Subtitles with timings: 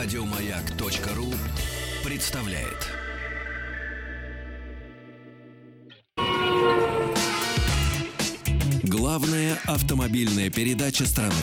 [0.00, 1.34] Радиомаяк.ру
[2.04, 2.86] представляет.
[8.84, 11.34] Главная автомобильная передача страны.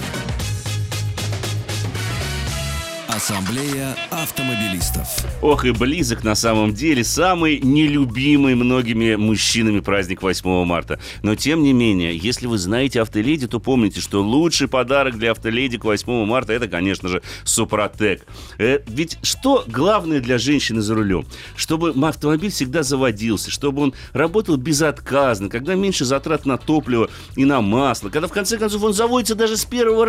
[3.26, 5.07] Ассамблея автомобилистов.
[5.42, 11.00] Ох и близок на самом деле самый нелюбимый многими мужчинами праздник 8 марта.
[11.24, 15.79] Но тем не менее, если вы знаете автоледи, то помните, что лучший подарок для автоледи
[15.79, 18.28] к 8 марта это, конечно же, Супротек.
[18.60, 21.26] Э, ведь что главное для женщины за рулем?
[21.56, 27.62] Чтобы автомобиль всегда заводился, чтобы он работал безотказно, когда меньше затрат на топливо и на
[27.62, 30.06] масло, когда в конце концов он заводится даже с первого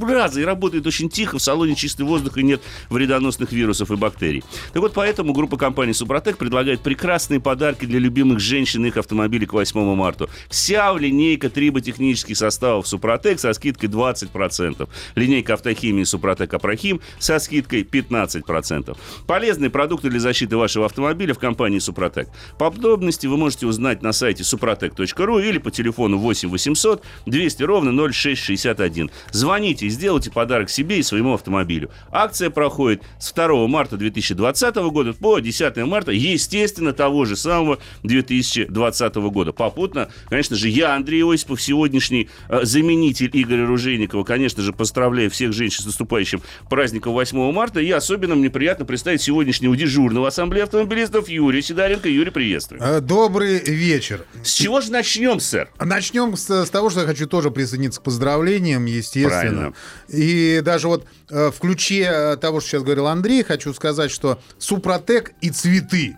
[0.00, 3.96] раза и работает очень тихо, в салоне чистый воздух и и нет вредоносных вирусов и
[3.96, 4.44] бактерий.
[4.72, 9.46] Так вот, поэтому группа компаний «Супротек» предлагает прекрасные подарки для любимых женщин и их автомобилей
[9.46, 10.28] к 8 марта.
[10.48, 14.88] Вся линейка триботехнических составов «Супротек» со скидкой 20%.
[15.14, 18.96] Линейка автохимии «Супротек Апрохим» со скидкой 15%.
[19.26, 22.28] Полезные продукты для защиты вашего автомобиля в компании «Супротек».
[22.58, 29.10] Подробности вы можете узнать на сайте suprotec.ru или по телефону 8 800 200 ровно 0661.
[29.30, 31.90] Звоните и сделайте подарок себе и своему автомобилю.
[32.10, 37.78] Акция Акция проходит с 2 марта 2020 года по 10 марта, естественно, того же самого
[38.02, 39.52] 2020 года.
[39.52, 45.52] Попутно, конечно же, я, Андрей Осипов, сегодняшний э, заменитель Игоря Ружейникова, конечно же, поздравляю всех
[45.52, 47.78] женщин с наступающим праздником 8 марта.
[47.78, 52.08] И особенно мне приятно представить сегодняшнего дежурного ассамблеи автомобилистов Юрия Сидоренко.
[52.08, 52.82] Юрий, приветствую.
[52.82, 54.24] Э, добрый вечер.
[54.42, 55.70] С чего же начнем, сэр?
[55.78, 59.30] Начнем с, с того, что я хочу тоже присоединиться к поздравлениям, естественно.
[59.30, 59.74] Правильно.
[60.08, 64.40] И даже вот э, в ключе Э, того, что сейчас говорил Андрей, хочу сказать, что
[64.58, 66.16] Супротек и цветы.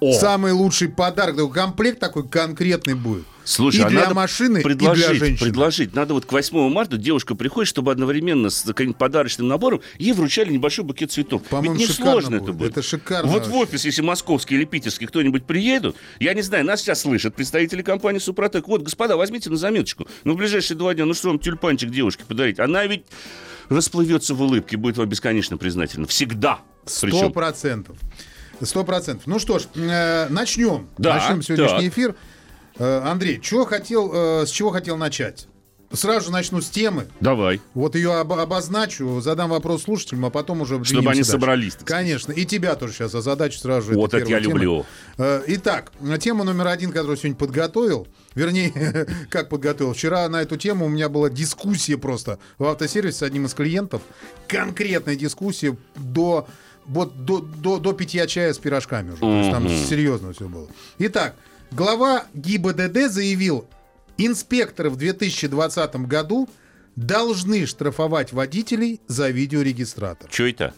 [0.00, 0.14] О.
[0.14, 1.36] Самый лучший подарок.
[1.36, 3.24] Такой комплект такой конкретный будет.
[3.44, 5.44] Слушай, и а для надо машины, предложить, и для женщин.
[5.44, 5.94] Предложить.
[5.94, 10.52] Надо вот к 8 марта девушка приходит, чтобы одновременно с каким-нибудь подарочным набором ей вручали
[10.52, 11.42] небольшой букет цветов.
[11.44, 12.42] По-моему, Ведь не сложно будет.
[12.42, 12.70] это будет.
[12.70, 13.30] Это шикарно.
[13.30, 13.52] Вот вообще.
[13.52, 17.82] в офис, если московский или питерский кто-нибудь приедут, я не знаю, нас сейчас слышат представители
[17.82, 18.68] компании Супротек.
[18.68, 20.06] Вот, господа, возьмите на заметочку.
[20.24, 22.60] Ну, в ближайшие два дня, ну что вам тюльпанчик девушке подарить?
[22.60, 23.04] Она ведь
[23.70, 26.06] расплывется в улыбке, будет вам бесконечно признательна.
[26.06, 26.60] Всегда.
[26.84, 27.96] Сто процентов.
[28.62, 29.26] Сто процентов.
[29.26, 30.88] Ну что ж, э, начнем.
[30.98, 31.92] Да, начнем сегодняшний так.
[31.92, 32.14] эфир.
[32.78, 35.48] Э, Андрей, чего хотел, э, с чего хотел начать?
[35.92, 37.08] Сразу же начну с темы.
[37.20, 37.60] Давай.
[37.74, 41.32] Вот ее об- обозначу, задам вопрос слушателям, а потом уже Чтобы они дальше.
[41.32, 41.76] собрались.
[41.84, 42.30] Конечно.
[42.32, 43.94] И тебя тоже сейчас задачу сразу же.
[43.98, 44.52] Вот это, это я тема.
[44.54, 44.86] люблю.
[45.18, 45.90] Э, итак,
[46.20, 48.06] тема номер один, которую сегодня подготовил.
[48.36, 49.92] Вернее, как подготовил.
[49.92, 54.02] Вчера на эту тему у меня была дискуссия просто в автосервисе с одним из клиентов.
[54.46, 56.46] Конкретная дискуссия до
[56.86, 59.20] вот до, до, до питья чая с пирожками уже.
[59.20, 60.68] То есть там серьезно все было.
[60.98, 61.34] Итак,
[61.72, 63.66] глава ГИБДД заявил,
[64.22, 66.46] Инспекторы в 2020 году
[66.94, 70.30] должны штрафовать водителей за видеорегистратор.
[70.30, 70.74] Что это?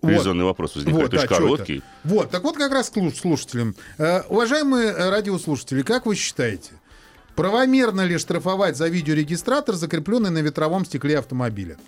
[0.00, 0.50] Резонный вот.
[0.50, 1.02] вопрос возникает.
[1.02, 1.76] Вот, Очень да, короткий.
[1.78, 1.84] Это?
[2.04, 3.74] Вот, так вот как раз слушателям.
[3.98, 6.70] Э, уважаемые радиослушатели, как вы считаете,
[7.34, 11.78] правомерно ли штрафовать за видеорегистратор, закрепленный на ветровом стекле автомобиля?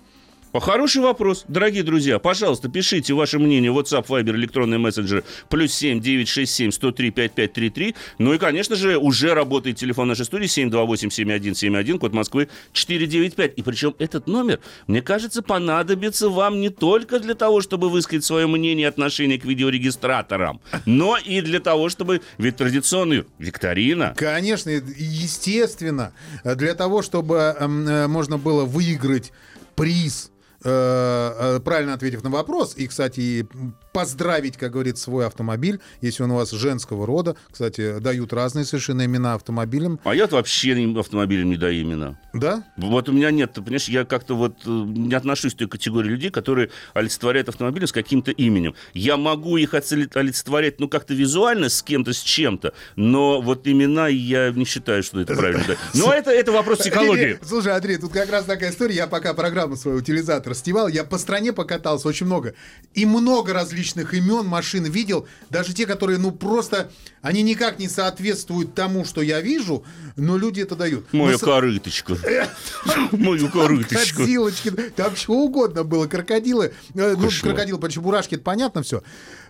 [0.60, 1.44] Хороший вопрос.
[1.48, 7.94] Дорогие друзья, пожалуйста, пишите ваше мнение WhatsApp, Viber, электронный мессенджер плюс 7 967 103 5533.
[8.18, 13.54] Ну и, конечно же, уже работает телефон нашей студии 728 7171, код Москвы 495.
[13.56, 18.46] И причем этот номер, мне кажется, понадобится вам не только для того, чтобы высказать свое
[18.46, 22.20] мнение и отношение к видеорегистраторам, но и для того, чтобы...
[22.38, 24.14] Ведь традиционный викторина...
[24.16, 26.12] Конечно, естественно.
[26.44, 29.32] Для того, чтобы эм, э, можно было выиграть
[29.74, 30.30] приз
[30.64, 33.46] правильно ответив на вопрос, и, кстати,
[33.94, 37.36] поздравить, как говорит, свой автомобиль, если он у вас женского рода.
[37.50, 40.00] Кстати, дают разные совершенно имена автомобилям.
[40.02, 42.18] А я вообще автомобилям не даю имена.
[42.32, 42.64] Да?
[42.76, 46.08] Вот у меня нет, ты понимаешь, я как-то вот э, не отношусь к той категории
[46.08, 48.74] людей, которые олицетворяют автомобили с каким-то именем.
[48.94, 54.50] Я могу их олицетворять, ну, как-то визуально с кем-то, с чем-то, но вот имена я
[54.50, 55.76] не считаю, что это правильно.
[55.94, 57.38] Но это, это вопрос психологии.
[57.44, 58.96] Слушай, Андрей, тут как раз такая история.
[58.96, 62.54] Я пока программу свою утилизатор снимал, я по стране покатался очень много.
[62.94, 66.90] И много различных различных имен машин видел, даже те, которые, ну, просто,
[67.20, 69.84] они никак не соответствуют тому, что я вижу,
[70.16, 71.12] но люди это дают.
[71.12, 71.38] Моя но...
[71.38, 72.16] корыточка.
[73.12, 74.16] Мою корыточку.
[74.16, 74.70] Крокодилочки.
[74.96, 76.06] Там чего угодно было.
[76.06, 76.72] Крокодилы.
[76.94, 79.02] Э, ну, крокодил, по чебурашке, это понятно все.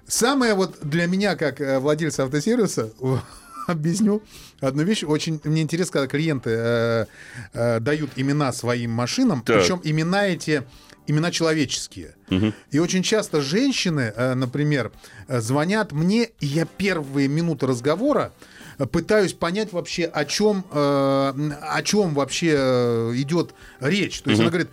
[0.07, 2.93] Самое вот для меня, как э, владельца автосервиса,
[3.67, 4.23] объясню
[4.61, 5.05] одну вещь.
[5.05, 7.07] Очень мне интересно, когда клиенты э,
[7.53, 9.61] э, дают имена своим машинам, так.
[9.61, 10.65] причем имена эти
[11.07, 12.15] имена человеческие.
[12.31, 12.53] Угу.
[12.71, 14.93] И очень часто женщины, э, например,
[15.29, 18.33] э, звонят мне, и я первые минуты разговора
[18.79, 24.21] э, пытаюсь понять вообще, о чем, о чем вообще идет речь.
[24.21, 24.49] То есть угу.
[24.49, 24.71] она говорит,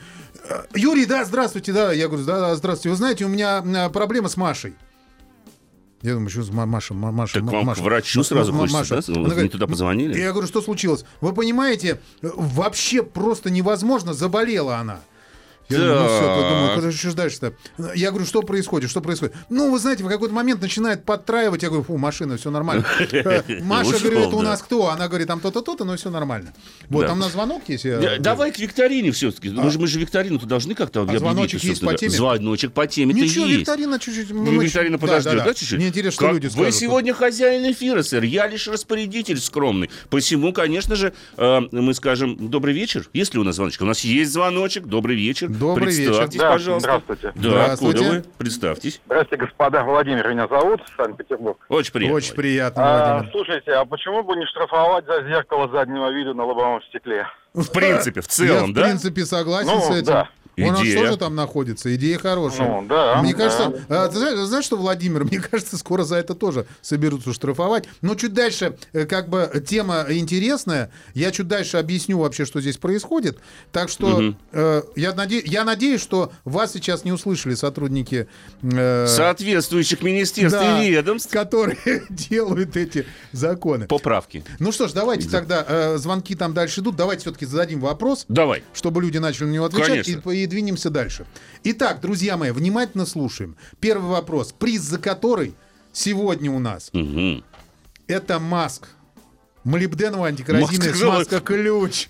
[0.76, 1.92] Юрий, да, здравствуйте, да.
[1.92, 2.90] Я говорю, да, да, здравствуйте.
[2.90, 4.74] Вы знаете, у меня проблема с Машей.
[6.02, 7.84] Я думаю, что Ма- Маша, Ма- Маша, Так Ма- вам к Маша.
[7.84, 8.96] врачу сразу хочется, Маша.
[8.96, 9.20] да?
[9.20, 10.20] Вы говорит, не туда позвонили?
[10.20, 11.06] Я говорю, что случилось?
[11.22, 15.02] Вы понимаете, вообще просто невозможно, заболела она.
[15.72, 16.50] Я думаю, ну все, Так.
[16.50, 17.54] думаю, куда же дальше-то?
[17.96, 19.36] Я говорю, что происходит, что происходит?
[19.50, 21.64] Ну, вы знаете, в какой-то момент начинает подтраивать.
[21.64, 22.86] Я говорю, фу, машина, все нормально.
[23.12, 24.90] Э, Маша говорит, это у нас кто?
[24.90, 26.54] Она говорит, там то-то, то-то, но все нормально.
[26.90, 27.86] Вот, там на звонок есть.
[28.20, 29.50] Давай к викторине все-таки.
[29.50, 31.22] Мы, же, мы же викторину-то должны как-то объявить.
[31.22, 32.12] А звоночек есть по теме?
[32.12, 34.32] Звоночек по теме-то Ничего, викторина чуть-чуть...
[34.32, 35.78] Ну, Викторина подождет, да, чуть-чуть?
[35.78, 36.76] Мне интересно, что люди Вы скажут.
[36.76, 38.24] сегодня хозяин эфира, сэр.
[38.24, 39.90] Я лишь распорядитель скромный.
[40.10, 43.08] Посему, конечно же, э, мы скажем добрый вечер.
[43.14, 43.82] Есть ли у нас звоночек?
[43.82, 44.86] У нас есть звоночек.
[44.86, 45.50] Добрый вечер.
[45.62, 46.10] Добрый вечер.
[46.10, 46.80] Представьтесь, Да, пожалуйста.
[46.90, 47.32] здравствуйте.
[47.36, 48.00] Да, Здравствуйте.
[48.00, 48.24] откуда вы?
[48.40, 49.02] Представьтесь.
[49.06, 49.84] Здравствуйте, господа.
[49.84, 51.58] Владимир меня зовут, Санкт-Петербург.
[51.70, 52.16] Очень приятно.
[52.18, 53.32] Очень приятно, А, Владимир.
[53.32, 57.28] слушайте, а почему бы не штрафовать за зеркало заднего вида на лобовом стекле?
[57.54, 58.84] В принципе, в Я, целом, в да?
[58.84, 60.06] принципе, согласен Ну, с этим.
[60.06, 60.30] да.
[60.70, 61.00] У нас Идея.
[61.00, 62.68] тоже там находится, идея хорошая.
[62.82, 63.38] Ну, да, Мне да.
[63.38, 67.86] кажется, а, ты знаешь, знаешь, что, Владимир, мне кажется, скоро за это тоже соберутся штрафовать.
[68.02, 70.92] Но чуть дальше, э, как бы, тема интересная.
[71.14, 73.38] Я чуть дальше объясню вообще, что здесь происходит.
[73.72, 78.28] Так что э, я, наде- я надеюсь, что вас сейчас не услышали сотрудники...
[78.62, 81.32] э, Соответствующих министерств да, и ведомств.
[81.32, 81.78] которые
[82.10, 83.88] делают эти законы.
[83.88, 84.44] Поправки.
[84.60, 88.64] Ну что ж, давайте тогда, э, звонки там дальше идут, давайте все-таки зададим вопрос Давай.
[88.74, 90.30] чтобы люди начали на него отвечать, и, Конечно.
[90.32, 91.26] и двинемся дальше.
[91.64, 93.56] Итак, друзья мои, внимательно слушаем.
[93.80, 94.54] Первый вопрос.
[94.58, 95.56] Приз за который
[95.94, 97.44] сегодня у нас Мгм.
[98.08, 98.90] это маск.
[99.64, 101.18] Молибденовый антикоррозийный Маска, сказала.
[101.20, 102.08] маска-ключ.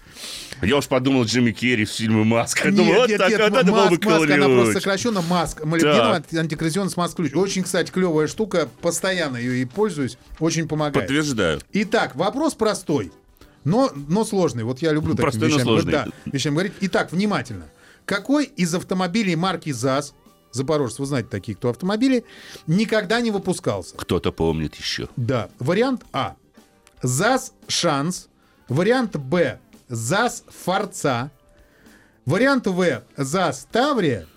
[0.62, 2.68] Я уж подумал Джимми Керри в фильме «Маска».
[2.70, 4.74] Нет, думал, вот нет, так, нет, вот это маск, маска, она просто ключ.
[4.76, 5.66] сокращенно маск.
[5.66, 7.34] Молибденовый анти- антикоррозионный маск-ключ.
[7.34, 8.70] Очень, кстати, клевая штука.
[8.82, 10.18] Постоянно ее и пользуюсь.
[10.40, 11.08] Очень помогает.
[11.08, 11.60] Подтверждаю.
[11.74, 13.12] Итак, вопрос простой,
[13.66, 14.64] но, но сложный.
[14.64, 15.92] Вот я люблю таким Простой, но сложный.
[15.92, 16.74] Да, вещам говорить.
[16.80, 17.66] Итак, внимательно.
[18.06, 20.14] Какой из автомобилей марки ЗАЗ,
[20.52, 22.26] Запорожец, вы знаете такие, кто автомобили,
[22.68, 23.96] никогда не выпускался?
[23.96, 25.08] Кто-то помнит еще.
[25.16, 25.50] Да.
[25.60, 26.36] Вариант А.
[27.02, 28.28] ЗАЗ Шанс.
[28.68, 29.60] Вариант Б.
[29.88, 31.32] ЗАЗ Форца.
[32.26, 33.04] Вариант В.
[33.18, 34.28] ЗАЗ Таврия.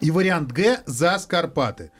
[0.00, 0.82] И вариант Г.
[0.86, 1.90] ЗАЗ Карпаты.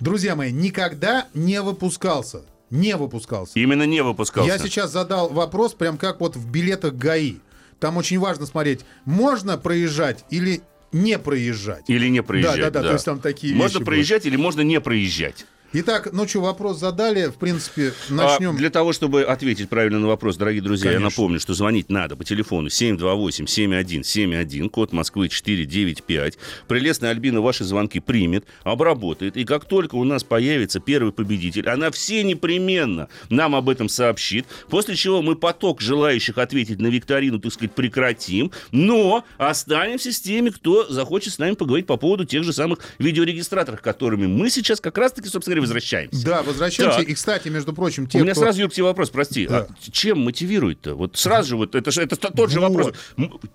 [0.00, 2.42] Друзья мои, никогда не выпускался.
[2.70, 3.58] Не выпускался.
[3.58, 4.50] Именно не выпускался.
[4.52, 7.36] Я сейчас задал вопрос, прям как вот в билетах ГАИ.
[7.80, 11.84] Там очень важно смотреть, можно проезжать или не проезжать.
[11.88, 12.56] Или не проезжать.
[12.56, 15.46] Да, да, да, то есть там такие Можно проезжать или можно не проезжать.
[15.74, 18.56] Итак, что, вопрос задали, в принципе, А начнем.
[18.56, 21.10] для того, чтобы ответить правильно на вопрос, дорогие друзья, я Конечно.
[21.10, 26.38] напомню, что звонить надо по телефону 728-7171, код Москвы 495.
[26.68, 29.36] Прелестная Альбина ваши звонки примет, обработает.
[29.36, 34.46] И как только у нас появится первый победитель, она все непременно нам об этом сообщит.
[34.70, 38.52] После чего мы поток желающих ответить на викторину, так сказать, прекратим.
[38.72, 43.82] Но останемся с теми, кто захочет с нами поговорить по поводу тех же самых видеорегистраторов,
[43.82, 46.24] которыми мы сейчас как раз-таки, собственно говоря, возвращаемся.
[46.24, 46.98] Да, возвращаемся.
[46.98, 47.08] Так.
[47.08, 48.42] И, кстати, между прочим, те, У меня кто...
[48.42, 49.46] сразу, Юр, к тебе вопрос, прости.
[49.46, 49.66] Да.
[49.70, 50.94] А чем мотивируют-то?
[50.94, 52.68] Вот сразу же, вот это, это тот же Вот.
[52.70, 52.94] вопрос.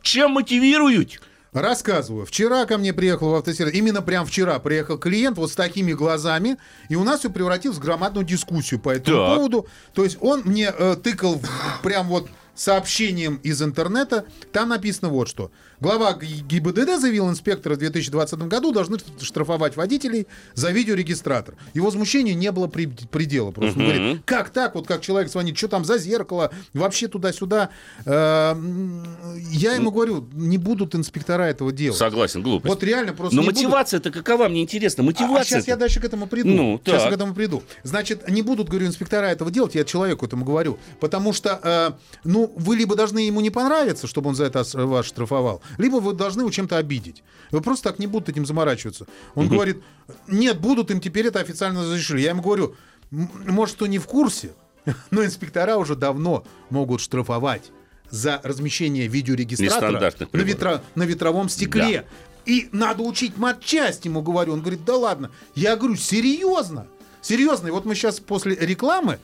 [0.01, 1.19] Чем мотивируют?
[1.53, 2.25] Рассказываю.
[2.25, 6.57] Вчера ко мне приехал в автосервис, именно прям вчера приехал клиент вот с такими глазами,
[6.89, 9.35] и у нас все превратилось в громадную дискуссию по этому Так.
[9.35, 9.67] поводу.
[9.93, 14.25] То есть он мне э, тыкал в- прям вот сообщением из интернета.
[14.51, 15.51] Там написано вот что.
[15.79, 21.55] Глава ГИБДД заявил, инспекторы в 2020 году должны штрафовать водителей за видеорегистратор.
[21.73, 23.51] И возмущения не было при- предела.
[23.51, 27.69] Просто он говорит, как так, вот как человек звонит, что там за зеркало, вообще туда-сюда.
[28.05, 29.03] Э, м,
[29.51, 31.97] Я ему говорю, не будут инспектора этого делать.
[31.97, 32.73] Согласен, глупость.
[32.73, 34.47] Вот реально просто Но мотивация-то какова?
[34.47, 35.03] Мне интересно.
[35.03, 35.43] А Мотивация.
[35.43, 36.49] сейчас я дальше к этому приду.
[36.49, 37.05] Ну, сейчас так.
[37.05, 37.63] я к этому приду.
[37.83, 40.77] Значит, не будут, говорю, инспектора этого делать, я человеку этому говорю.
[40.99, 41.91] Потому что, э,
[42.23, 46.13] ну, вы либо должны ему не понравиться, чтобы он за это вас штрафовал, либо вы
[46.13, 47.23] должны его чем-то обидеть.
[47.51, 49.05] Вы просто так не будут этим заморачиваться.
[49.35, 49.83] Он говорит,
[50.27, 52.21] нет, будут им теперь это официально разрешили.
[52.21, 52.75] Я ему говорю,
[53.11, 54.53] «М, может, кто не в курсе,
[55.11, 57.71] но инспектора уже давно могут штрафовать
[58.09, 59.91] за размещение видеорегистратора
[60.37, 62.05] на, ветро- на ветровом стекле.
[62.45, 64.53] И надо учить матчасть, ему говорю.
[64.53, 65.31] Он говорит, да ладно.
[65.55, 66.87] Я говорю, серьезно?
[67.21, 67.67] Серьезно.
[67.67, 69.19] И вот мы сейчас после рекламы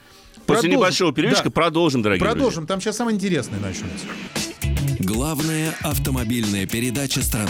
[0.46, 0.72] После продолжим.
[0.72, 2.68] небольшого перерывчика Да, продолжим, дорогие продолжим.
[2.68, 4.06] Там сейчас самое интересное начнется.
[5.00, 7.50] Главная автомобильная передача страны.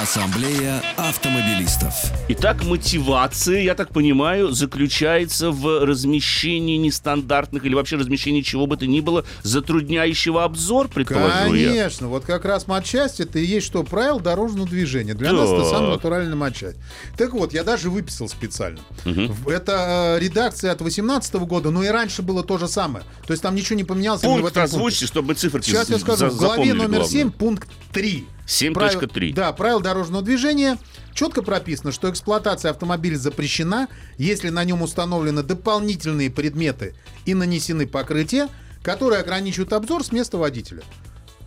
[0.00, 1.94] Ассамблея автомобилистов.
[2.28, 8.86] Итак, мотивация, я так понимаю, заключается в размещении нестандартных или вообще размещении чего бы то
[8.86, 11.68] ни было, затрудняющего обзор, предположу я.
[11.70, 15.14] Конечно, вот как раз матчасть это и есть что правил дорожного движения.
[15.14, 15.70] Для нас это Так.
[15.70, 16.76] самая натуральная матчасть.
[17.16, 18.80] Так вот, я даже выписал специально.
[19.04, 23.04] В- Это э, редакция от 18 года, но и раньше было то же самое.
[23.26, 24.20] То есть там ничего не поменялось.
[24.20, 24.60] в Пункт пункте.
[24.60, 26.26] озвучьте, чтобы циферки Сейчас я скажу.
[26.28, 27.08] В главе номер главное.
[27.08, 28.26] 7, пункт 3.
[28.46, 29.34] 7.3.
[29.34, 30.78] Да, правил дорожного движения
[31.14, 33.88] четко прописано, что эксплуатация автомобиля запрещена,
[34.18, 38.48] если на нем установлены дополнительные предметы и нанесены покрытия,
[38.82, 40.82] которые ограничивают обзор с места водителя.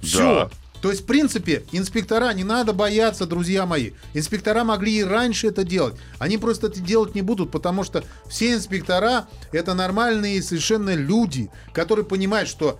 [0.02, 0.50] Все.
[0.50, 0.50] Да.
[0.82, 3.92] То есть, в принципе, инспектора не надо бояться, друзья мои.
[4.14, 5.96] Инспектора могли и раньше это делать.
[6.20, 12.06] Они просто это делать не будут, потому что все инспектора это нормальные совершенно люди, которые
[12.06, 12.80] понимают, что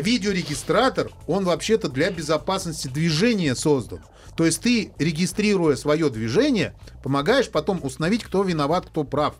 [0.00, 4.00] видеорегистратор, он вообще-то для безопасности движения создан.
[4.36, 9.34] То есть ты, регистрируя свое движение, помогаешь потом установить, кто виноват, кто прав.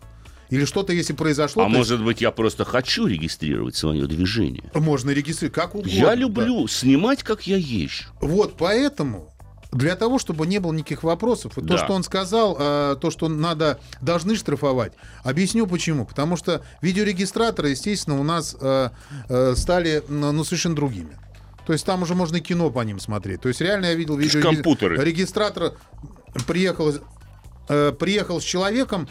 [0.49, 4.69] Или что-то, если произошло, А то есть может быть, я просто хочу регистрировать свое движение?
[4.75, 5.89] можно регистрировать как угодно.
[5.89, 6.15] Я да.
[6.15, 8.05] люблю снимать, как я езжу.
[8.21, 9.32] Вот поэтому
[9.73, 11.77] для того, чтобы не было никаких вопросов, и то, Да.
[11.77, 16.05] что он сказал, э, то, что надо, должны штрафовать, объясню почему.
[16.05, 18.89] Потому что видеорегистраторы, естественно, у нас э,
[19.29, 21.17] э, стали ну, ну, совершенно другими.
[21.65, 23.41] То есть там уже можно и кино по ним смотреть.
[23.41, 25.03] То есть реально я видел компьютеры.
[25.03, 25.73] Регистратор
[26.45, 26.93] приехал,
[27.69, 29.07] э, приехал с человеком,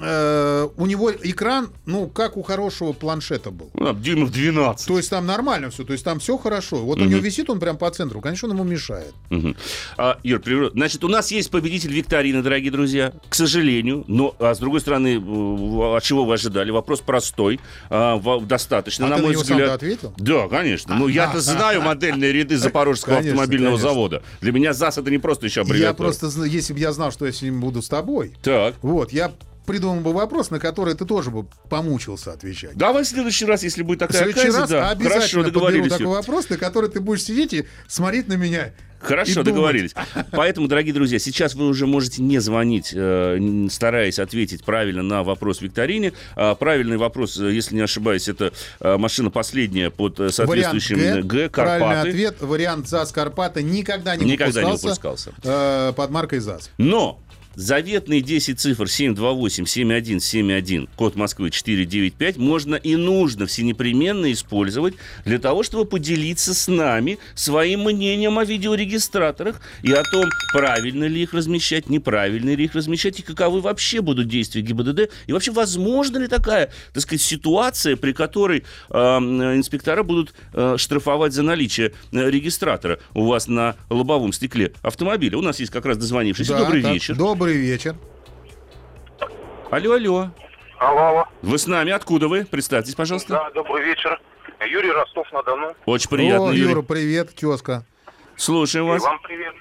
[0.00, 3.70] э, у него экран, ну, как у хорошего планшета был.
[3.74, 4.86] Ну, дюймов 12.
[4.86, 6.78] То есть там нормально все, то есть там все хорошо.
[6.78, 9.14] Вот у него висит он прям по центру, конечно, он ему мешает.
[9.96, 10.40] А, Юр,
[10.72, 13.12] значит, у нас есть победитель викторины, дорогие друзья.
[13.28, 16.70] К сожалению, но, а с другой стороны, э, от чего вы ожидали?
[16.70, 19.70] Вопрос простой, а, достаточно, А на ты мой взгляд.
[19.70, 20.12] ответил?
[20.16, 20.94] Да, конечно.
[20.96, 23.88] Ну, я-то знаю модельные ряды Запорожского Конечно, автомобильного конечно.
[23.90, 24.22] завода.
[24.40, 26.06] Для меня ЗАЗ это не просто еще Я аббревиатура.
[26.08, 28.74] просто, зна- если бы я знал, что я с ним буду с тобой, Так.
[28.82, 29.32] вот, я
[29.66, 32.74] придумал бы вопрос, на который ты тоже бы помучился отвечать.
[32.76, 34.90] Давай в следующий раз, если будет В такая следующий оказия, раз да.
[34.90, 38.72] обязательно Хорошо, подберу такой вопрос, на который ты будешь сидеть и смотреть на меня.
[39.00, 39.94] Хорошо, договорились.
[40.30, 45.58] Поэтому, дорогие друзья, сейчас вы уже можете не звонить, э, стараясь ответить правильно на вопрос
[45.58, 46.12] в викторине.
[46.36, 50.98] А, Правильный вопрос, э, если не ошибаюсь, это э, машина последняя под э, Вариант соответствующим
[50.98, 51.22] Г.
[51.22, 52.08] Г, Правильный Карпаты.
[52.10, 52.36] ответ.
[52.42, 55.32] Вариант ЗАЗ Карпаты никогда не Никогда не выпускался, выпускался.
[55.88, 56.70] э, под маркой ЗАЗ.
[56.78, 57.18] Но
[57.54, 64.94] заветные 10 цифр 728-7171, код Москвы 495, можно и нужно всенепременно использовать
[65.24, 71.22] для того, чтобы поделиться с нами своим мнением о видеорегистраторах и о том, правильно ли
[71.22, 76.18] их размещать, неправильно ли их размещать, и каковы вообще будут действия ГИБДД, и вообще возможно
[76.18, 82.30] ли такая, так сказать, ситуация, при которой э, инспектора будут э, штрафовать за наличие э,
[82.30, 85.38] регистратора у вас на лобовом стекле автомобиля.
[85.38, 86.52] У нас есть как раз дозвонившийся.
[86.52, 87.16] Да, Добрый так, вечер.
[87.16, 87.96] Добрый вечер.
[89.70, 90.30] Алло, алло.
[90.78, 91.24] Алло, алло.
[91.42, 91.92] Вы с нами?
[91.92, 92.44] Откуда вы?
[92.44, 93.34] Представьтесь, пожалуйста.
[93.34, 94.20] Да, добрый вечер.
[94.66, 95.74] Юрий Ростов-на-Дону.
[95.86, 96.70] Очень приятно, О, Юрий.
[96.70, 97.84] Юра, привет, тезка.
[98.36, 99.02] Слушаем И вас.
[99.02, 99.54] вам привет.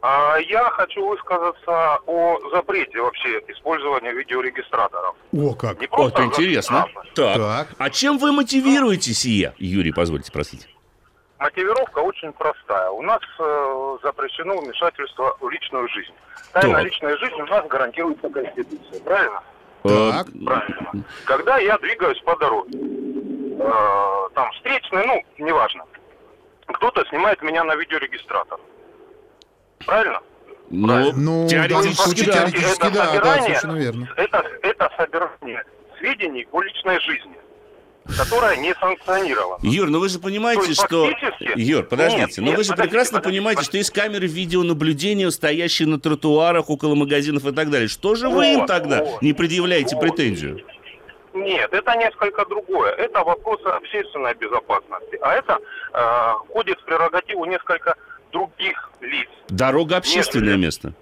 [0.00, 5.14] А, я хочу высказаться о запрете вообще использования видеорегистраторов.
[5.32, 5.80] О, как.
[5.80, 6.86] Не Вот интересно.
[6.90, 7.08] штрафы.
[7.14, 7.36] Так.
[7.36, 7.68] Так.
[7.78, 9.54] А чем вы мотивируете сие?
[9.58, 10.68] Юрий, позвольте спросить.
[11.42, 12.88] Мотивировка очень простая.
[12.90, 16.12] У нас э, запрещено вмешательство в личную жизнь.
[16.52, 16.84] Тайна Так.
[16.84, 19.42] личной жизни у нас гарантируется Конституцией, правильно?
[19.82, 20.26] Так.
[20.44, 21.04] Правильно.
[21.24, 25.84] Когда я двигаюсь по дороге, э, там встречный, ну, неважно,
[26.68, 28.60] кто-то снимает меня на видеорегистратор.
[29.84, 30.20] Правильно?
[30.70, 32.38] Ну, Ну, теоретически, да, да.
[32.38, 34.08] теоретически, да, да, собирание- совершенно верно.
[34.16, 35.64] Это, это собирание
[35.98, 37.36] сведений о личной жизни,
[38.16, 39.58] которая не санкционирована.
[39.62, 41.06] Юр, ну вы же понимаете, есть что...
[41.06, 43.78] фактически- Юр, подождите, Нет, но нет, вы же подождите, прекрасно подождите, понимаете, что подождите.
[43.78, 47.88] есть камеры видеонаблюдения, стоящие на тротуарах, около магазинов и так далее.
[47.88, 50.02] Что же вы им Вот, тогда вот, не предъявляете вот.
[50.02, 50.64] претензию?
[51.34, 52.92] Нет, это несколько другое.
[52.92, 55.18] Это вопросы общественной безопасности.
[55.22, 55.58] А это
[55.92, 57.96] э, входит в прерогативу несколько
[58.32, 59.28] других лиц.
[59.48, 60.92] Дорога общественное Нет, место.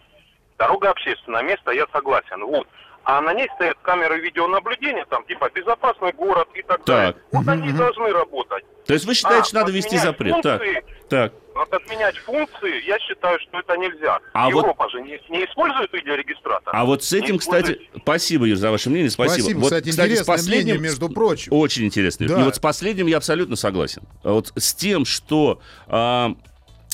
[0.58, 2.44] Дорога общественное место, я согласен.
[2.44, 2.66] Вот.
[3.10, 6.86] А на ней стоят камеры видеонаблюдения, там типа безопасный город и так, Так.
[6.86, 7.16] далее.
[7.32, 8.64] Вот они должны работать.
[8.86, 10.42] То есть вы считаете, А, что надо ввести отменять запрет?
[10.42, 11.32] Так, функции- так.
[11.56, 14.20] Вот отменять функции, я считаю, что это нельзя.
[14.32, 16.72] А вот- Европа же не, не использует видеорегистратор.
[16.74, 18.02] А вот с этим, Не кстати, использует.
[18.02, 19.40] спасибо, Юр, за ваше мнение, спасибо.
[19.42, 21.52] Спасибо, вот, кстати, с интересное последним, мнение, между прочим.
[21.52, 22.28] Очень интересно.
[22.28, 22.40] Да.
[22.40, 24.02] И вот с последним я абсолютно согласен.
[24.22, 26.30] А Вот с тем, что а,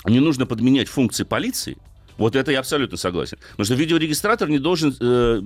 [0.06, 1.76] не нужно подменять функции полиции,
[2.18, 3.38] Вот это я абсолютно согласен.
[3.50, 5.40] Потому что видеорегистратор не должен э,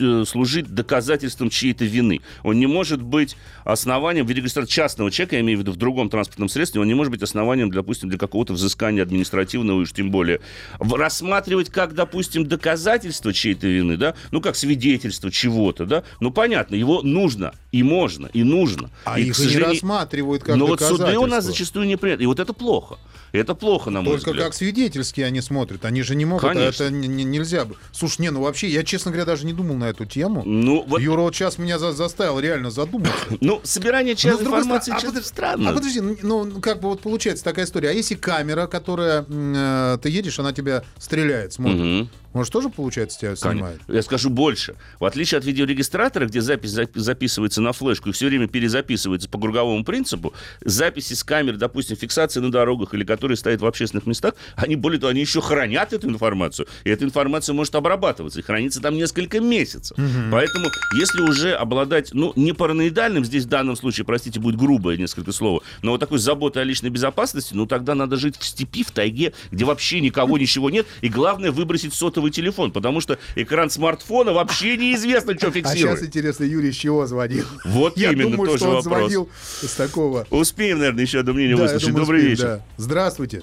[0.00, 2.20] э, служить доказательством чьей-то вины.
[2.42, 6.48] Он не может быть основанием, видеорегистратор частного человека, я имею в виду в другом транспортном
[6.48, 10.40] средстве, он не может быть основанием, допустим, для какого-то взыскания административного, и уж тем более.
[10.78, 17.02] Рассматривать как, допустим, доказательство чьей-то вины, да, ну, как свидетельство чего-то, да, ну, понятно, его
[17.02, 18.90] нужно, и можно, и нужно.
[19.04, 22.22] А И, их не рассматривают как Но вот суды у нас зачастую не принято.
[22.22, 22.98] И вот это плохо.
[23.32, 24.46] Это плохо, на мой Только взгляд.
[24.46, 25.84] как свидетельские они смотрят.
[25.84, 26.84] Они же не могут, а Конечно.
[26.84, 27.66] это не- не- нельзя.
[27.92, 30.42] Слушай, не, ну вообще, я, честно говоря, даже не думал на эту тему.
[30.44, 33.14] Ну, вот, Юра вот сейчас меня за- заставил реально задуматься.
[33.40, 35.70] ну, собирание Но, частной информации а странно.
[35.70, 37.90] А подожди, ну, ну, как бы вот получается такая история.
[37.90, 42.38] А если камера, которая э, ты едешь, она тебя стреляет, смотрит, Мгм.
[42.38, 43.80] может тоже получается тебя снимает?
[43.88, 44.74] Я скажу больше.
[44.98, 49.38] В отличие от видеорегистратора, где запись зап- записывается на флешку и все время перезаписывается по
[49.38, 50.32] круговому принципу,
[50.64, 55.00] записи с камер, допустим, фиксации на дорогах или которые стоят в общественных местах, они, более
[55.00, 56.66] того, они еще хранят эту информацию.
[56.84, 59.96] И эта информация может обрабатываться и хранится там несколько месяцев.
[60.30, 60.66] Поэтому,
[60.98, 65.62] если уже обладать, ну, не параноидальным, здесь в данном случае, простите, будет грубое несколько слов,
[65.82, 69.32] но вот такой заботой о личной безопасности, ну, тогда надо жить в степи, в тайге,
[69.50, 74.76] где вообще никого, ничего нет, и главное выбросить сотовый телефон, потому что экран смартфона вообще
[74.76, 76.02] неизвестно, что А сейчас фиксирует.
[76.02, 77.46] интересно, Юрий с чего звонил?
[77.64, 78.98] Вот Я именно, думаю, тоже что он вопрос.
[78.98, 79.28] звонил
[79.62, 80.26] с такого.
[80.30, 81.88] Успеем, наверное, еще одно мнение Да, выслушать.
[81.88, 82.46] думаю, Добрый успеем, вечер.
[82.58, 82.62] да.
[82.76, 83.42] Здравствуйте.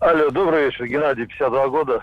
[0.00, 2.00] Алло, добрый вечер, Геннадий, 52 года.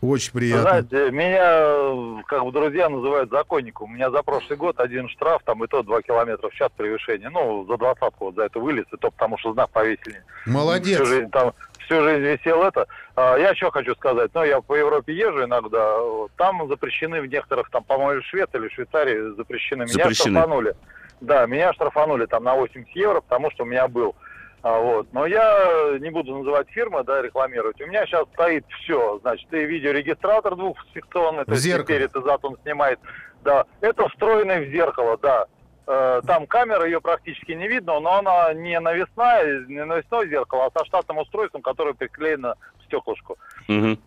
[0.00, 0.62] Очень приятно.
[0.86, 3.90] Знаете, меня, как бы, друзья называют законником.
[3.90, 7.30] У меня за прошлый год один штраф, там и то 2 километра в час превышения.
[7.30, 10.22] Ну, за двадцатку вот за это вылез, и то потому что знак повесили.
[10.46, 10.96] Молодец.
[11.00, 11.52] Всю жизнь, там,
[11.88, 12.86] всю жизнь висел это.
[13.16, 14.30] А, я что хочу сказать.
[14.34, 15.96] Ну, я по Европе езжу иногда.
[16.36, 19.84] Там запрещены в некоторых, там, по-моему, в Швеции или в Швейцарии запрещены.
[19.84, 20.38] Меня Запрещены.
[20.38, 20.74] штрафанули.
[21.20, 24.14] Да, меня штрафанули там на 80 евро, потому что у меня был.
[24.62, 25.06] А, вот.
[25.12, 27.80] Но я не буду называть фирмы, да, рекламировать.
[27.80, 29.18] У меня сейчас стоит все.
[29.22, 33.00] Значит, и видеорегистратор двухсекционный, то есть теперь это зад он снимает.
[33.42, 35.46] Да, это встроенный в зеркало, да.
[35.90, 40.78] Э, Там камера, ее практически не видно, но она не навесная, не навесное зеркало, а
[40.78, 43.38] со штатным устройством, которое приклеено к стеклышку.
[43.68, 43.98] Мгм.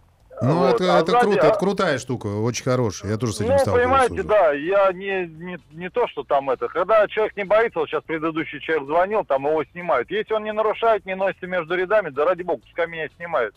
[0.44, 0.76] Ну, Вот.
[0.82, 3.12] это, А это сзади, круто, а- это крутая штука, очень хорошая.
[3.12, 4.24] Я тоже с этим ну, сталкивался понимаете, уже.
[4.24, 6.68] да, я не, не, не то, что там это.
[6.68, 10.10] Когда человек не боится, вот сейчас предыдущий человек звонил, там его снимают.
[10.12, 13.56] Если он не нарушает, не носится между рядами, да ради бога, пускай меня снимают.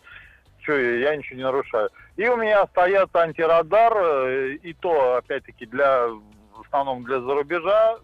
[0.63, 1.89] Че, я ничего не нарушаю.
[2.17, 7.97] И у меня стоят антирадар, э, и то, опять-таки, для, в основном для зарубежа,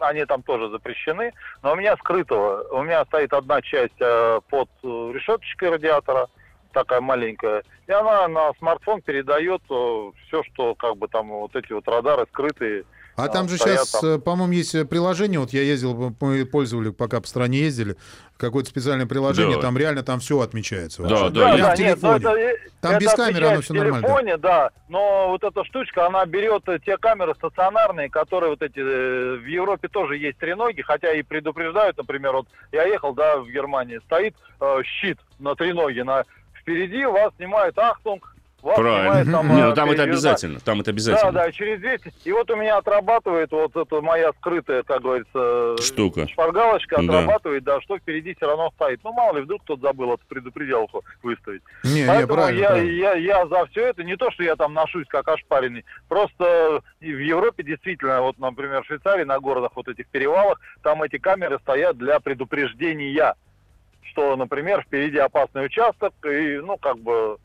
[0.00, 2.64] они там тоже запрещены, но у меня скрытого.
[2.72, 6.28] У меня стоит одна часть э, под э, решеточкой радиатора,
[6.72, 11.88] такая маленькая, и она на смартфон передает все, что как бы там вот эти вот
[11.88, 12.84] радары скрытые.
[13.24, 14.20] А там же стоят сейчас, там.
[14.20, 15.38] по-моему, есть э, приложение.
[15.40, 17.96] Вот я ездил, мы пользовали, пока по стране ездили,
[18.36, 19.62] какое-то специальное приложение, Да.
[19.62, 21.02] там реально там все отмечается.
[21.02, 21.30] Да, вообще.
[21.30, 22.42] да, я- в нет, ну телефоне.
[22.44, 24.06] это, Там это без камеры оно всё в нормально.
[24.08, 28.78] телефоне, да, но вот эта штучка, она берет э, те камеры стационарные, которые вот эти,
[28.78, 33.48] э, в Европе тоже есть треноги, хотя и предупреждают, например, вот я ехал, да, в
[33.48, 36.24] Германии, стоит э, щит на треноге, на,
[36.58, 39.32] впереди вас снимают Ахтунг, вас Правильно.
[39.32, 39.48] там...
[39.56, 40.60] Не, ну, там это переезда- обязательно.
[40.60, 41.32] Там это обязательно.
[41.32, 42.12] Да, да, через 200.
[42.24, 46.28] И вот у меня отрабатывает вот эта моя скрытая, как говорится, Штука.
[46.28, 47.02] шпаргалочка Да.
[47.02, 49.00] отрабатывает, да, что впереди все равно стоит.
[49.04, 51.62] Ну, мало ли, вдруг кто-то забыл эту предупредилку выставить.
[51.84, 52.90] Не, не, Поэтому правильно, я, правильно.
[52.92, 54.04] Я, я за все это.
[54.04, 55.84] Не то, что я там ношусь как ошпаренный.
[56.08, 61.18] Просто в Европе действительно, вот, например, в Швейцарии на дорогах вот этих перевалах, там эти
[61.18, 63.34] камеры стоят для предупреждения,
[64.02, 67.36] что, например, впереди опасный участок, и, ну, как бы...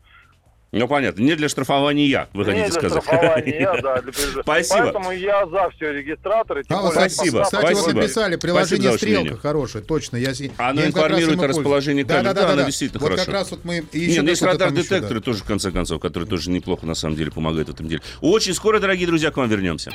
[0.72, 1.22] Ну, понятно.
[1.22, 3.04] Не для штрафования, вы не хотите для сказать.
[3.04, 4.12] штрафования, да, для.
[4.44, 4.84] Спасибо.
[4.84, 6.64] Поэтому я за все регистраторы.
[6.68, 7.86] А, вот, более, спасибо, Кстати, спасибо.
[7.86, 10.18] вот написали, Спасибо приложение ваше «Стрелка» хорошее, точно.
[10.18, 12.24] Я, Оно я информирует о расположении пользуюсь.
[12.24, 12.34] камер.
[12.34, 12.68] Да, да, Да, да, оно да.
[12.68, 13.26] действительно вот хорошо.
[13.26, 13.76] как раз вот мы...
[13.94, 17.32] еще ну есть еще, радар-детекторы тоже, в конце концов, которые тоже неплохо, на самом деле,
[17.32, 18.02] помогают в этом деле.
[18.22, 19.92] Очень скоро, дорогие друзья, к вам вернемся.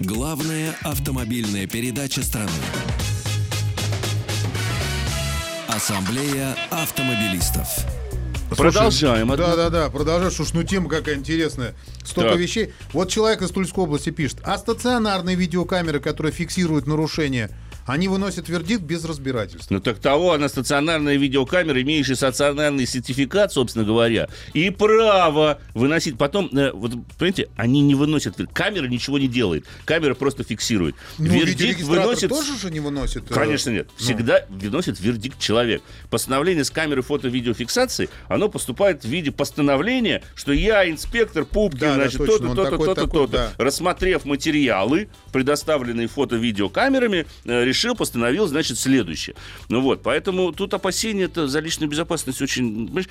[0.00, 2.50] Главная автомобильная передача страны.
[5.68, 7.66] Ассамблея автомобилистов.
[8.54, 9.28] Слушай, Продолжаем.
[9.36, 10.38] Да, да, да, продолжаешь.
[10.40, 11.74] Уж ну тема какая интересная.
[12.04, 12.38] Столько Так.
[12.38, 12.72] вещей.
[12.92, 17.50] Вот человек из Тульской области пишет, а стационарные видеокамеры, которые фиксируют нарушения,
[17.86, 19.74] они выносят вердикт без разбирательства.
[19.74, 26.18] Ну так того, она стационарная видеокамера, имеющая стационарный сертификат, собственно говоря, и право выносить.
[26.18, 28.36] Потом, э, вот, понимаете, они не выносят.
[28.52, 29.66] Камера ничего не делает.
[29.84, 30.94] Камера просто фиксирует.
[31.18, 32.30] Ну, Вердикт выносит...
[32.30, 33.30] тоже же не выносит?
[33.30, 33.88] э, Конечно нет.
[33.98, 34.04] ну.
[34.04, 35.82] Всегда выносит вердикт человек.
[36.10, 41.94] Постановление с камеры фото-видеофиксации, оно поступает в виде постановления, что я инспектор Пупкин, Да, да,
[41.94, 43.32] значит, точно, то-то, то-то, то-то, то-то.
[43.32, 43.52] да.
[43.58, 49.34] Рассмотрев материалы, предоставленные фото-видеокамерами, э, решил, постановил, значит, следующее.
[49.68, 53.06] Ну вот, поэтому тут опасения-то за личную безопасность очень...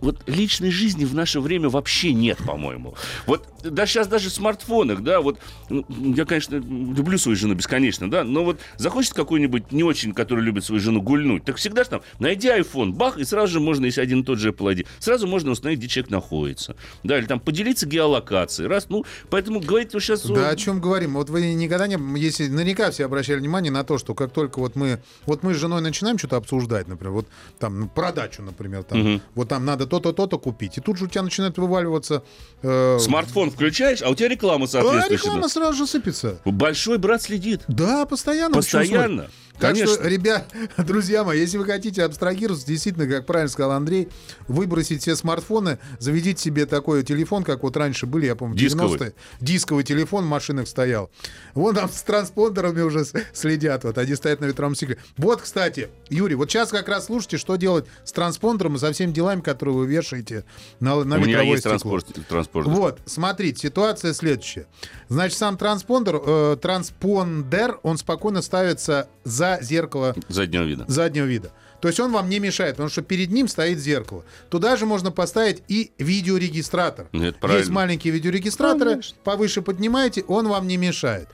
[0.00, 2.94] вот личной жизни в наше время вообще нет, по-моему.
[3.26, 8.10] Вот да, сейчас даже в смартфонах, да, вот ну, я, конечно, люблю свою жену бесконечно,
[8.10, 11.90] да, но вот захочет какой-нибудь не очень, который любит свою жену, гульнуть, так всегда же
[11.90, 14.86] там, найди iPhone, бах, и сразу же можно, если один и тот же Apple ID,
[14.98, 16.76] сразу можно установить, где человек находится.
[17.02, 20.24] Да, или там поделиться геолокацией, раз, ну, поэтому говорить что сейчас...
[20.26, 21.14] Да, о чем говорим?
[21.14, 21.96] Вот вы никогда не...
[22.18, 25.00] Если наверняка все обращали внимание на то, что как только вот мы...
[25.24, 27.28] Вот мы с женой начинаем что-то обсуждать, например, вот
[27.58, 29.22] там ну, продачу, например, там, Мгм.
[29.34, 30.78] вот там надо то-то, то-то купить.
[30.78, 32.22] И тут же у тебя начинает вываливаться...
[32.62, 35.24] э, Смартфон включаешь, а у тебя реклама а соответствующая.
[35.24, 36.38] реклама сразу же сыпется.
[36.44, 37.62] Большой брат следит.
[37.68, 38.54] Да, постоянно.
[38.54, 39.60] Почему Смотрит?
[39.60, 39.94] Так Конечно.
[39.94, 40.52] что, ребят,
[40.86, 44.08] друзья мои, если вы хотите абстрагироваться, действительно, как правильно сказал Андрей,
[44.48, 48.98] выбросить все смартфоны, заведите себе такой телефон, как вот раньше были, я помню, Дисковый.
[48.98, 49.14] 90-е.
[49.40, 51.10] Дисковый телефон в машинах стоял.
[51.54, 54.98] Вон там с транспондерами уже следят, вот они стоят на ветровом цикле.
[55.16, 59.12] Вот, кстати, Юрий, вот сейчас как раз слушайте, что делать с транспондером и со всеми
[59.12, 60.44] делами, которые вы вешаете
[60.80, 61.70] на, на У меня есть стекло.
[61.70, 62.66] транспорт, транспорт.
[62.68, 64.66] Вот, смотрите, ситуация следующая.
[65.08, 70.84] Значит, сам транспондер, э, транспондер, он спокойно ставится за зеркало Заднего вида.
[70.88, 71.50] заднего вида.
[71.80, 74.24] То есть он вам не мешает, потому что перед ним стоит зеркало.
[74.48, 77.06] Туда же можно поставить и видеорегистратор.
[77.12, 77.58] Ну, это правильно.
[77.60, 81.28] Есть маленькие видеорегистраторы, повыше поднимаете, он вам не мешает.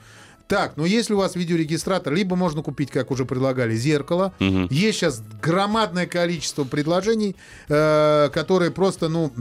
[0.48, 4.34] Так, ну если у вас видеорегистратор, либо можно купить, как уже предлагали, зеркало.
[4.40, 4.66] Мгм.
[4.70, 7.36] Есть сейчас громадное количество предложений,
[7.68, 9.32] э, которые просто, ну,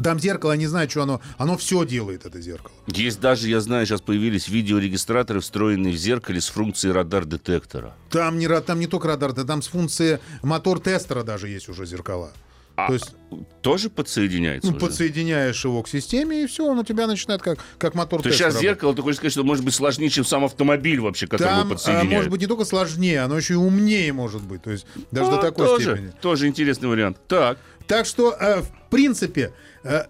[0.00, 2.72] там зеркало, я не знаю, что оно, оно все делает, это зеркало.
[2.86, 7.94] Есть даже, я знаю, сейчас появились видеорегистраторы, встроенные в зеркале с функцией радар-детектора.
[8.10, 12.32] Там не, там не только радар, да там с функцией мотор-тестера даже есть уже зеркала.
[12.74, 13.14] А То есть
[13.60, 14.86] тоже подсоединяется ну, уже?
[14.86, 18.38] подсоединяешь его к системе, и все, он у тебя начинает как, как мотор То есть
[18.38, 21.66] сейчас зеркало, ты хочешь сказать, что может быть сложнее, чем сам автомобиль вообще, который Там,
[21.66, 22.10] а, подсоединяет?
[22.10, 24.62] может быть, не только сложнее, оно еще и умнее может быть.
[24.62, 26.12] То есть даже А, до такой тоже, степени.
[26.22, 27.18] Тоже интересный вариант.
[27.28, 27.58] Так.
[27.86, 29.52] Так что, э, в принципе,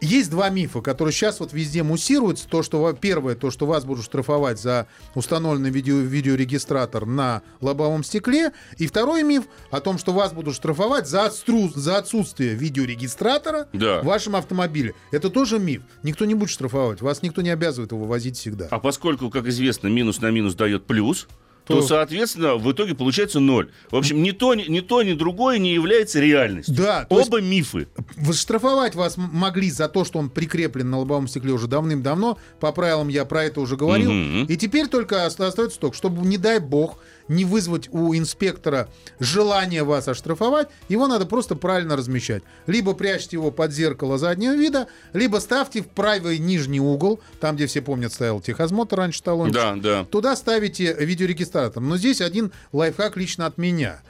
[0.01, 2.47] есть два мифа, которые сейчас вот везде муссируются.
[2.49, 8.05] То, что во- первое, то, что вас будут штрафовать за установленный видео, видеорегистратор на лобовом
[8.05, 8.53] стекле.
[8.79, 14.01] И второй миф о том, что вас будут штрафовать за, отстру- за отсутствие видеорегистратора Да.
[14.03, 14.95] в вашем автомобиле.
[15.11, 15.83] Это тоже миф.
[16.03, 17.01] Никто не будет штрафовать.
[17.01, 18.69] Вас никто не обязывает его возить всегда.
[18.71, 21.29] А поскольку, как известно, минус на минус дает плюс,
[21.67, 23.71] то, То- соответственно, в итоге получается ноль.
[23.91, 26.75] В общем, ни то, ни, ни то, ни другое не является реальностью.
[26.75, 27.87] Да, то есть- Оба мифы.
[28.33, 32.39] Штрафовать вас могли за то, что он прикреплен на лобовом стекле уже давным-давно.
[32.61, 34.11] По правилам я про это уже говорил.
[34.13, 34.45] Мгм.
[34.47, 36.99] И теперь только оста- остается только, чтобы, не дай бог,
[37.29, 42.43] не вызвать у инспектора желание вас оштрафовать, его надо просто правильно размещать.
[42.67, 47.67] Либо прячьте его под зеркало заднего вида, либо ставьте в правый нижний угол, там, где
[47.67, 49.55] все помнят, стоял техосмотр раньше талончик.
[49.55, 50.05] Да, да.
[50.05, 51.83] Туда ставите видеорегистратор.
[51.83, 54.01] Но здесь один лайфхак лично от меня.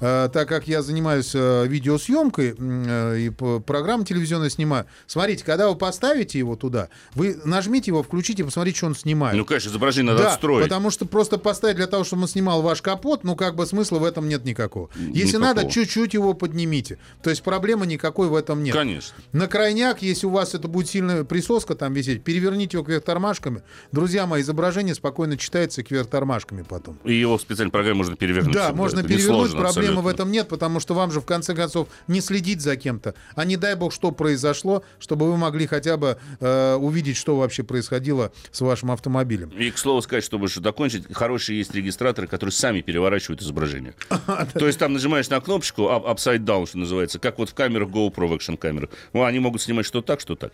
[0.00, 5.76] Э, так как я занимаюсь э, видеосъемкой э, и программы телевизионные снимаю, смотрите, когда вы
[5.76, 9.36] поставите его туда, вы нажмите его, включите, посмотрите, что он снимает.
[9.36, 10.64] Ну, конечно, изображение надо да, отстроить.
[10.64, 13.98] потому что просто поставить для того, чтобы он снимал ваш капот, ну, как бы смысла
[13.98, 14.88] в этом нет никакого.
[14.96, 15.54] Если Никакого.
[15.54, 16.98] надо, чуть-чуть его поднимите.
[17.22, 18.74] То есть проблемы никакой в этом нет.
[18.74, 19.16] Конечно.
[19.32, 23.62] На крайняк, если у вас это будет сильная присоска там висеть, переверните его кверх тормашками.
[23.92, 26.98] Друзья мои, изображение спокойно читается кверх тормашками потом.
[27.04, 28.54] И его в специальной программе можно перевернуть.
[28.54, 29.58] Да, можно перевернуть, несложно
[29.90, 33.14] проблемы в этом нет, потому что вам же в конце концов не следить за кем-то,
[33.34, 37.62] а не дай бог, что произошло, чтобы вы могли хотя бы э, увидеть, что вообще
[37.62, 39.50] происходило с вашим автомобилем.
[39.50, 43.94] И, к слову сказать, чтобы что докончить, хорошие есть регистраторы, которые сами переворачивают изображение.
[44.54, 47.88] То есть там нажимаешь на кнопочку up- upside down, что называется, как вот в камерах
[47.88, 48.90] GoPro, в экшн-камерах.
[49.12, 50.52] Ну, они могут снимать что так, что так.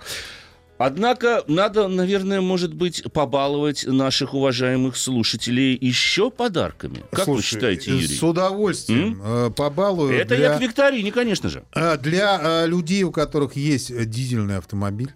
[0.78, 7.02] Однако надо, наверное, может быть, побаловать наших уважаемых слушателей еще подарками.
[7.10, 8.08] Как вы Слушай, считаете, э, Юрий?
[8.08, 10.14] С удовольствием э, побалую.
[10.14, 10.52] Это для...
[10.52, 11.64] я к викторине, конечно же.
[11.72, 15.12] А, Для э, людей, у которых есть дизельный автомобиль,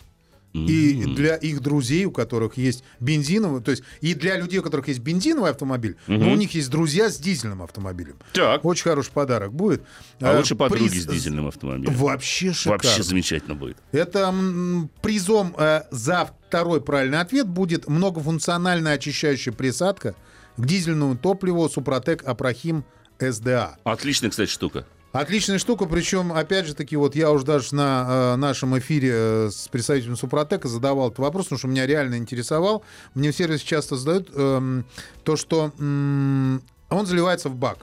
[0.53, 4.89] и для их друзей, у которых есть бензиновый, то есть и для людей, у которых
[4.89, 8.17] есть бензиновый автомобиль, но у них есть друзья с дизельным автомобилем.
[8.33, 8.65] Так.
[8.65, 9.83] Очень хороший подарок будет.
[10.21, 11.95] А Э, лучше подруги приз- с дизельным автомобилем.
[11.95, 12.83] Вообще шикарно.
[12.83, 13.77] Вообще замечательно будет.
[13.93, 20.15] Это м, призом э, за второй правильный ответ будет многофункциональная очищающая присадка
[20.57, 22.85] к дизельному топливу Супротек Апрахим
[23.21, 23.77] СДА.
[23.85, 24.87] Отличная, кстати, штука.
[25.13, 29.51] Отличная штука, причем, опять же таки, вот я уже даже на э, нашем эфире э,
[29.51, 32.85] с представителем Супротека задавал этот вопрос, потому что меня реально интересовал.
[33.15, 34.85] Мне в сервисе часто задают эм,
[35.25, 37.79] то, что м, он заливается в бак.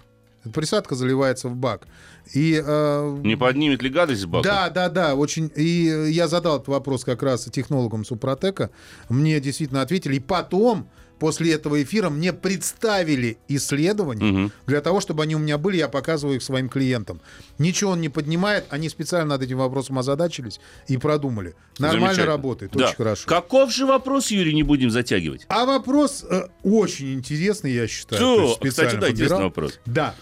[0.54, 1.88] Присадка заливается в бак.
[2.34, 4.48] И э, Не поднимет ли гадость с бака?
[4.48, 5.52] да, да, да, очень.
[5.58, 8.70] И э, я задал этот вопрос как раз технологам Супротека.
[9.10, 10.16] Мне действительно ответили.
[10.16, 14.52] И потом, после этого эфира мне представили исследования Мгм.
[14.66, 17.22] для того, чтобы они у меня были, я показываю их своим клиентам.
[17.58, 21.56] Ничего он не поднимает, они специально над этим вопросом озадачились и продумали.
[21.80, 22.86] Нормально работает, Да.
[22.88, 23.28] очень хорошо.
[23.28, 25.46] Каков же вопрос, Юрий, не будем затягивать?
[25.50, 28.20] А вопрос э, очень интересный, я считаю.
[28.22, 29.42] То есть кстати, да, интересный подбирал.
[29.44, 29.80] вопрос.
[29.86, 30.16] Да.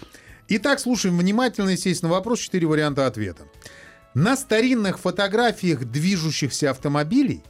[0.48, 2.40] Итак, слушаем внимательно, естественно, вопрос.
[2.40, 3.44] Четыре варианта ответа.
[4.14, 7.44] На старинных фотографиях движущихся автомобилей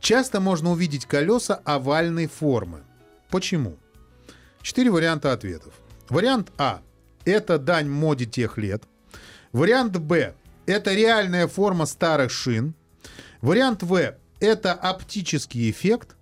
[0.00, 2.82] часто можно увидеть колеса овальной формы.
[3.30, 3.76] Почему?
[4.62, 5.72] Четыре варианта ответов.
[6.08, 6.82] Вариант А.
[7.24, 8.82] Это дань моде тех лет.
[9.52, 10.34] Вариант Б.
[10.66, 12.74] Это реальная форма старых шин.
[13.40, 14.16] Вариант В.
[14.40, 16.16] Это оптический эффект.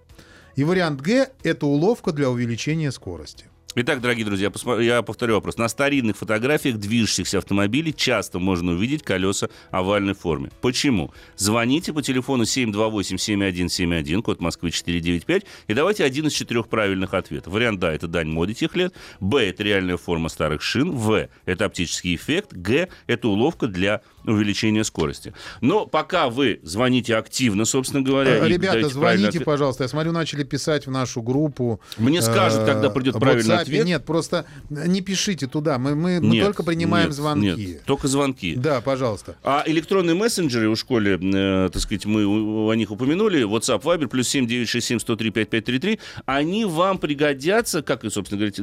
[0.57, 1.31] И вариант Г.
[1.43, 3.47] Это уловка для увеличения скорости.
[3.75, 4.51] Итак, дорогие друзья,
[4.81, 5.59] я повторю вопрос.
[5.59, 10.51] На старинных фотографиях движущихся автомобилей часто можно увидеть колеса овальной формы.
[10.63, 11.13] Почему?
[11.37, 17.53] Звоните по телефону 728-7171, код Москвы 495, и давайте один из четырех правильных ответов.
[17.53, 18.95] Вариант Да– это дань моде тех лет.
[19.21, 20.91] Б– это реальная форма старых шин.
[20.93, 22.55] В– это оптический эффект.
[22.55, 25.33] Г– это уловка для увеличения скорости.
[25.61, 29.85] Но пока вы звоните активно, собственно говоря, Э, Ребята, звоните, ответ- пожалуйста.
[29.85, 31.81] Я смотрю, начали писать в нашу группу.
[31.97, 33.63] Мне скажут, э, когда придет правильный WhatsApp.
[33.63, 33.87] ответ.
[33.87, 35.79] Нет, просто не пишите туда.
[35.79, 37.47] Мы, мы, мы Нет, только принимаем нет, звонки.
[37.67, 38.55] нет, только звонки.
[38.57, 39.37] Да, пожалуйста.
[39.43, 42.25] А электронные мессенджеры у школе, э, так сказать, мы
[42.71, 48.39] о них упомянули, WhatsApp, Viber, плюс 7967 103 5533, они вам пригодятся, как и, собственно
[48.41, 48.55] говоря,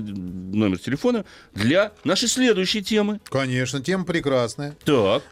[0.53, 3.19] номер телефона, для нашей следующей темы.
[3.29, 4.75] Конечно, тема прекрасная.
[4.83, 5.23] Так.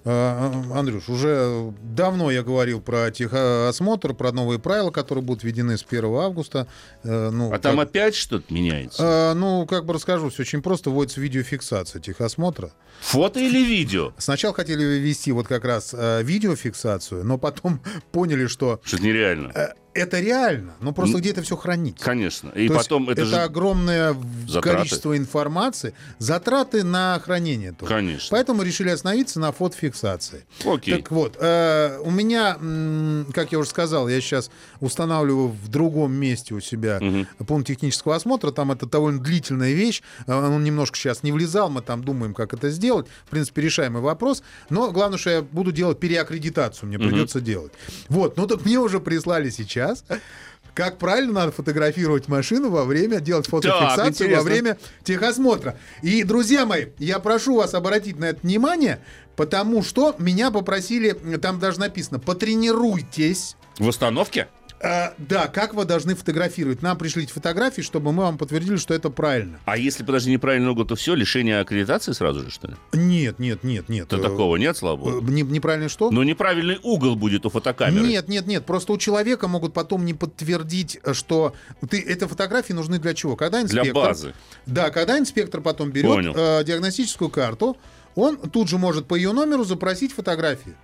[0.73, 6.05] Андрюш, уже давно я говорил про техосмотр, про новые правила, которые будут введены с 1
[6.15, 6.67] августа.
[7.03, 9.01] Э, Ну, А там как- опять что-то меняется?
[9.05, 10.89] А, ну, как бы расскажу, все очень просто.
[10.89, 12.71] Вводится видеофиксация техосмотра.
[13.01, 14.13] Фото или видео?
[14.17, 17.81] Сначала хотели ввести вот как раз э, видеофиксацию, но потом
[18.11, 19.51] поняли, что Что это нереально.
[19.93, 21.99] Это реально, но просто Ну, где это все хранить.
[21.99, 22.49] Конечно.
[22.49, 23.35] И То потом это, же...
[23.37, 24.15] огромное
[24.47, 24.77] затраты.
[24.77, 27.93] количество информации, затраты на хранение тоже.
[27.93, 28.27] Конечно.
[28.31, 30.45] Поэтому решили остановиться на фотофиксации.
[30.65, 30.95] Окей.
[30.97, 32.57] Так вот, э, у меня,
[33.33, 37.27] как я уже сказал, я сейчас устанавливаю в другом месте у себя Мгм.
[37.45, 38.51] пункт технического осмотра.
[38.51, 40.01] Там это довольно длительная вещь.
[40.27, 43.07] Э, Он немножко сейчас не влезал, мы там думаем, как это сделать.
[43.25, 44.43] В принципе, решаемый вопрос.
[44.69, 47.71] Но главное, что я буду делать переаккредитацию, мне придется делать.
[48.09, 49.82] Вот, ну так мне уже прислали сейчас.
[50.73, 54.41] Как правильно надо фотографировать машину во время, делать фотофиксацию во интересно.
[54.41, 55.77] время техосмотра.
[56.01, 58.99] И, друзья мои, я прошу вас обратить на это внимание,
[59.35, 63.55] потому что меня попросили, там даже написано, потренируйтесь.
[63.77, 64.47] В остановке?
[64.85, 66.81] А, да, как вы должны фотографировать?
[66.81, 69.57] Нам пришлите фотографии, чтобы мы вам подтвердили, что это правильно.
[69.63, 72.73] А если, подожди, неправильный угол, то все, лишение аккредитации сразу же, что ли?
[72.91, 74.09] Нет, нет, нет, нет.
[74.09, 75.31] То Э, такого нет, слава э, богу?
[75.31, 76.11] не- неправильно что?
[76.11, 78.05] Но неправильный угол будет у фотокамеры.
[78.05, 78.65] Нет, нет, нет.
[78.65, 81.53] Просто у человека могут потом не подтвердить, что
[81.89, 83.37] ты, это фотографии нужны для чего?
[83.37, 83.85] Когда инспектор...
[83.85, 84.33] Для базы.
[84.65, 86.33] Да, когда инспектор потом берет Понял.
[86.35, 87.77] э, диагностическую карту,
[88.15, 90.75] он тут же может по ее номеру запросить фотографии.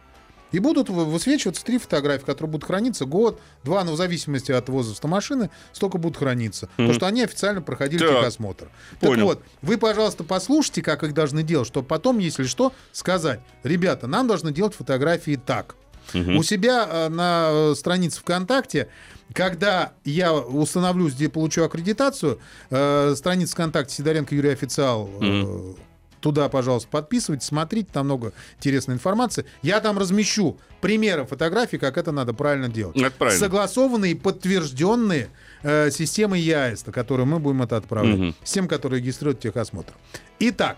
[0.51, 4.67] И будут вы- высвечиваться три фотографии, которые будут храниться год, два, ну, в зависимости от
[4.69, 6.69] возраста машины, столько будут храниться.
[6.77, 8.19] Потому что они официально проходили Так.
[8.21, 8.69] техосмотр.
[8.99, 9.25] Так Понял.
[9.25, 14.27] вот, вы, пожалуйста, послушайте, как их должны делать, чтобы потом, если что, сказать, ребята, нам
[14.27, 15.75] должны делать фотографии так.
[16.13, 18.89] У себя э, на э, странице ВКонтакте,
[19.31, 22.39] когда я установлюсь, где получу аккредитацию,
[22.71, 25.73] э, страница ВКонтакте Сидоренко Юрий Официал, э,
[26.19, 29.45] туда, пожалуйста, подписывайтесь, смотрите, там много интересной информации.
[29.61, 32.97] Я там размещу примеры фотографий, как это надо правильно делать.
[32.97, 33.39] Это правильно.
[33.39, 35.29] Согласованные, подтвержденные
[35.63, 38.17] э, системой ЯЭС, на которую мы будем это отправлять.
[38.17, 38.35] Мгм.
[38.43, 39.93] Система, которая регистрирует техосмотр.
[40.39, 40.77] Итак,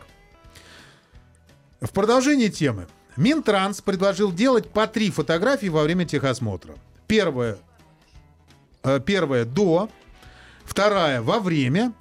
[1.81, 2.87] в продолжении темы.
[3.17, 6.75] Минтранс предложил делать по три фотографии во время техосмотра.
[7.07, 7.57] Первая,
[8.83, 9.89] э, первая до,
[10.63, 11.93] вторая во время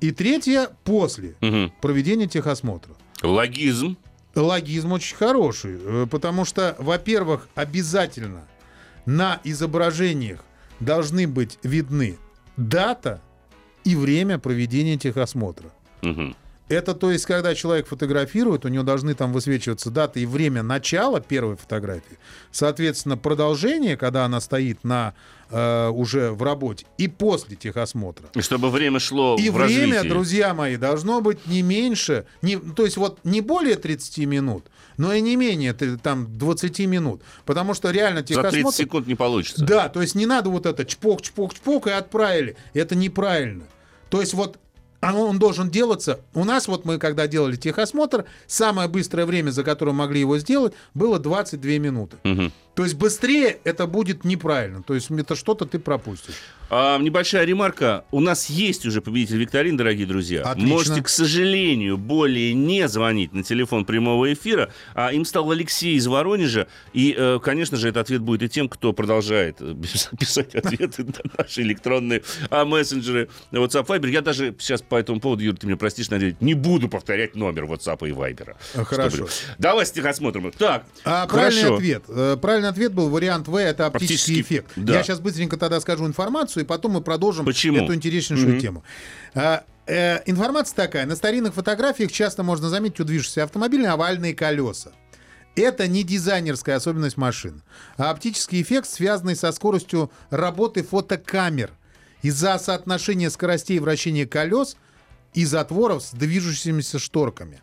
[0.00, 1.72] и третья после Мгм.
[1.80, 2.94] проведения техосмотра.
[3.22, 3.96] Логизм.
[4.34, 8.46] Логизм очень хороший, э, потому что, во-первых, обязательно
[9.06, 10.44] на изображениях
[10.80, 12.18] должны быть видны
[12.56, 13.20] дата
[13.84, 15.70] и время проведения техосмотра.
[16.02, 16.36] Мгм.
[16.68, 21.20] Это то есть, когда человек фотографирует, у него должны там высвечиваться дата и время начала
[21.20, 22.18] первой фотографии.
[22.52, 25.14] Соответственно, продолжение, когда она стоит на
[25.50, 28.28] э, уже в работе, и после техосмотра.
[28.34, 30.08] И чтобы время шло И в время, развитии.
[30.08, 34.66] друзья мои, должно быть не меньше, не, то есть вот не более 30 минут,
[34.98, 37.22] но и не менее там 20 минут.
[37.46, 38.76] Потому что реально За 30 техосмотр...
[38.76, 39.64] секунд не получится.
[39.64, 42.56] Да, то есть не надо вот это чпок, чпок, чпок и отправили.
[42.74, 43.64] Это неправильно.
[44.10, 44.58] То есть вот
[45.00, 46.20] а он должен делаться.
[46.34, 50.74] У нас вот мы, когда делали техосмотр, самое быстрое время, за которое могли его сделать,
[50.94, 52.16] было 22 минуты.
[52.78, 54.84] То есть быстрее это будет неправильно.
[54.84, 56.36] То есть это что-то ты пропустишь.
[56.70, 58.04] А, небольшая ремарка.
[58.12, 60.42] У нас есть уже победитель викторин, дорогие друзья.
[60.42, 60.70] Отлично.
[60.70, 64.70] Можете, к сожалению, более не звонить на телефон прямого эфира.
[64.94, 66.68] А им стал Алексей из Воронежа.
[66.92, 69.74] И, э, конечно же, этот ответ будет и тем, кто продолжает э,
[70.20, 74.08] писать ответы на наши электронные а, мессенджеры WhatsApp, Viber.
[74.08, 77.64] Я даже сейчас по этому поводу, Юр, ты меня простишь, надеюсь, не буду повторять номер
[77.64, 78.56] WhatsApp и Viber.
[78.74, 79.16] А, хорошо.
[79.26, 80.50] Чтобы- Давай стихосмотрим.
[80.52, 81.76] Так, А правильный хорошо.
[81.76, 82.02] ответ.
[82.08, 84.72] э, Правильный ответ был вариант В, это оптический, Оптический, эффект.
[84.76, 84.94] да.
[84.98, 87.84] Я сейчас быстренько тогда скажу информацию, и потом мы продолжим Почему?
[87.84, 88.82] эту интереснейшую тему.
[89.34, 91.06] А, э, информация такая.
[91.06, 94.90] На старинных фотографиях часто можно заметить у движущихся автомобиля овальные колеса.
[95.56, 97.62] Это не дизайнерская особенность машин,
[97.96, 101.72] а оптический эффект, связанный со скоростью работы фотокамер
[102.22, 104.76] из-за соотношения скоростей вращения колес
[105.34, 107.62] и затворов с движущимися шторками.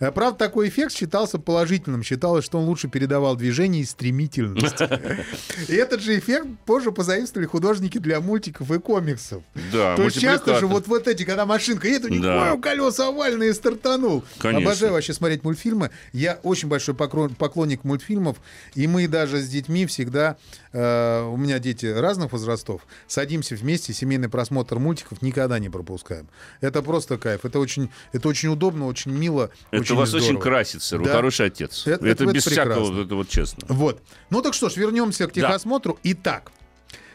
[0.00, 2.02] Э, Правда, такой эффект считался положительным.
[2.02, 4.80] Считалось, что он лучше передавал движение и стремительность.
[5.68, 9.42] И этот же эффект позже позаимствовали художники для мультиков и комиксов.
[9.72, 12.52] Да, То есть часто же вот, вот эти, когда машинка едет, у них Да.
[12.52, 14.24] «Ой, колеса овальные, стартанул.
[14.38, 14.70] Конечно.
[14.70, 15.90] Обожаю вообще смотреть мультфильмы.
[16.12, 18.36] Я очень большой поклонник мультфильмов.
[18.74, 20.36] И мы даже с детьми всегда,
[20.72, 26.28] э, у меня дети разных возрастов, садимся вместе, семейный просмотр мультиков никогда не пропускаем.
[26.60, 27.44] Это просто кайф.
[27.44, 29.50] Это очень, это очень удобно, очень мило.
[29.70, 30.42] Это очень вас очень здорово.
[30.42, 30.98] красит, сэр.
[31.00, 31.12] Вы Да.
[31.12, 31.86] хороший отец.
[31.86, 33.00] Это- Это, это без всякого, прекрасно.
[33.02, 33.58] это вот честно.
[33.68, 34.02] Вот.
[34.30, 35.98] Ну так что ж, вернемся к техосмотру.
[36.02, 36.50] Итак,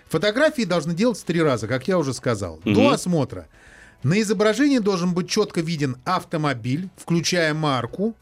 [0.09, 2.59] фотографии должны делаться три раза, как я уже сказал.
[2.65, 3.47] До осмотра
[4.03, 8.15] на изображении должен быть четко виден автомобиль, включая марку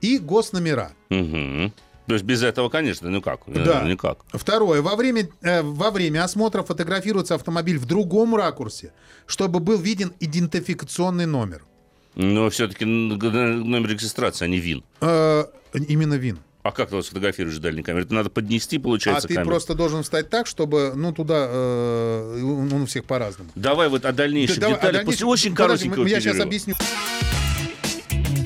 [0.00, 0.92] и госномера.
[1.10, 1.72] Мгм.
[2.06, 3.40] То есть без этого, конечно, ну как?
[3.46, 3.82] Да.
[3.84, 4.20] Э, Никак.
[4.32, 4.80] Второе.
[4.80, 8.94] Во время, э, во время осмотра фотографируется автомобиль в другом ракурсе,
[9.26, 11.64] чтобы был виден идентификационный номер.
[12.14, 14.82] Но все-таки номер регистрации, а не ВИН.
[15.00, 15.44] Э,
[15.88, 16.38] именно ВИН.
[16.64, 18.04] А как ты вас фотографируешь с дальней камеры?
[18.04, 19.50] Это надо поднести, А получается, ты камеру.
[19.50, 23.50] просто должен встать так, чтобы, ну, туда, э, он у всех по-разному.
[23.54, 26.40] Давай вот о дальнейших Да, давай, а деталях дальнейшем- после очень подожди, коротенького Я сейчас
[26.40, 26.74] объясню.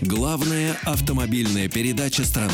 [0.02, 2.52] Главная автомобильная передача страны.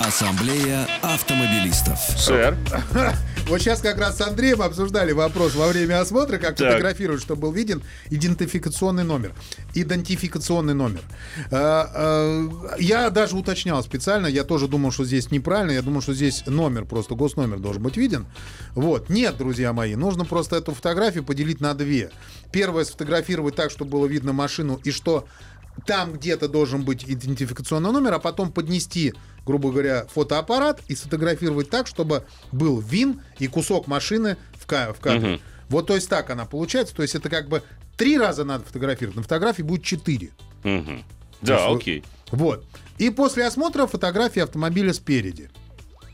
[0.00, 1.98] Ассамблея автомобилистов.
[2.18, 2.56] Сэр,
[3.52, 6.68] Вот сейчас как раз с Андреем обсуждали вопрос во время осмотра, как Так.
[6.68, 9.34] фотографировать, чтобы был виден идентификационный номер.
[9.74, 11.02] Идентификационный номер.
[11.50, 16.14] А, а, Я даже уточнял специально, я тоже думал, что здесь неправильно, я думал, что
[16.14, 18.24] здесь номер, просто госномер должен быть виден.
[18.74, 19.10] Вот.
[19.10, 22.10] Нет, друзья мои, нужно просто эту фотографию поделить на две.
[22.52, 25.26] Первое сфотографировать так, чтобы было видно машину и что
[25.86, 29.14] там где-то должен быть идентификационный номер, а потом поднести,
[29.46, 35.00] грубо говоря, фотоаппарат и сфотографировать так, чтобы был ВИН и кусок машины в, ка- в
[35.00, 35.40] кадре.
[35.68, 36.94] Вот то есть так она получается.
[36.94, 37.62] То есть это как бы
[37.96, 39.16] три раза надо фотографировать.
[39.16, 40.30] На фотографии будет четыре.
[40.62, 41.04] Мгм.
[41.40, 42.04] Да, есть окей.
[42.30, 42.64] Вот.
[42.98, 45.50] И после осмотра фотографии автомобиля спереди.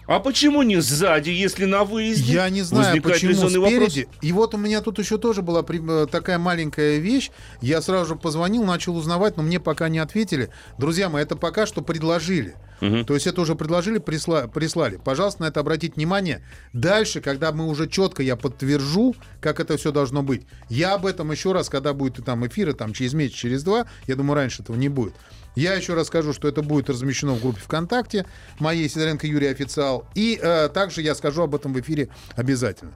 [0.08, 2.32] А почему не сзади, если на выезде?
[2.32, 3.90] Я не знаю, почему резонный вопрос.
[3.90, 4.08] спереди.
[4.22, 7.30] И вот у меня тут еще тоже была э, такая маленькая вещь.
[7.60, 10.48] Я сразу же позвонил, начал узнавать, но мне пока не ответили.
[10.78, 12.54] Друзья мои, это пока что предложили.
[12.80, 15.00] То есть это уже предложили, присла- прислали.
[15.02, 16.42] Пожалуйста, на это обратите внимание.
[16.72, 21.32] Дальше, когда мы уже четко я подтвержу, как это все должно быть, я об этом
[21.32, 24.76] еще раз, когда будет там эфиры, там через месяц, через два, я думаю, раньше этого
[24.76, 25.14] не будет.
[25.56, 28.26] Я еще раз скажу, что это будет размещено в группе ВКонтакте
[28.60, 30.06] моей Сидоренко Юрий Официал.
[30.14, 32.92] И э, также я скажу об этом в эфире обязательно.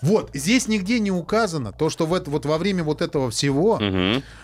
[0.00, 3.78] Вот, здесь нигде не указано то, что в это, вот во время вот этого всего,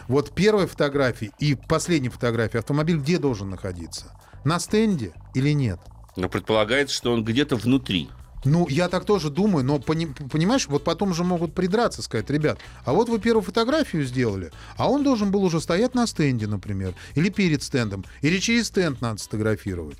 [0.08, 4.06] вот первой фотографии и последней фотографии автомобиль где должен находиться?
[4.44, 5.78] На стенде или нет?
[6.16, 8.08] Но предполагается, что он где-то внутри.
[8.44, 12.58] Ну, я так тоже думаю, но пони- понимаешь, вот потом же могут придраться, сказать, ребят,
[12.84, 16.92] а вот вы первую фотографию сделали, а он должен был уже стоять на стенде, например,
[17.14, 19.96] или перед стендом, или через стенд надо сфотографировать.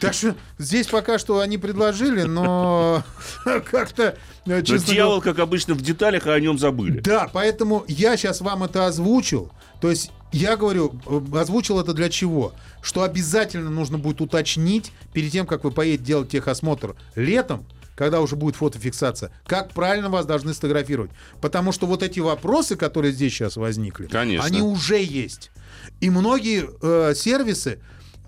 [0.00, 3.02] Так что здесь пока что они предложили, но
[3.44, 4.16] как-то,
[4.46, 7.00] э, Но дьявол, как обычно, в деталях, а о нем забыли.
[7.00, 9.50] да, поэтому я сейчас вам это озвучил.
[9.80, 12.52] То есть я говорю, э, озвучил это для чего?
[12.82, 18.36] Что обязательно нужно будет уточнить перед тем, как вы поедете делать техосмотр летом, когда уже
[18.36, 21.10] будет фотофиксация, как правильно вас должны сфотографировать.
[21.40, 24.46] Потому что вот эти вопросы, которые здесь сейчас возникли, Конечно.
[24.46, 25.50] они уже есть.
[26.00, 27.80] И многие э, сервисы,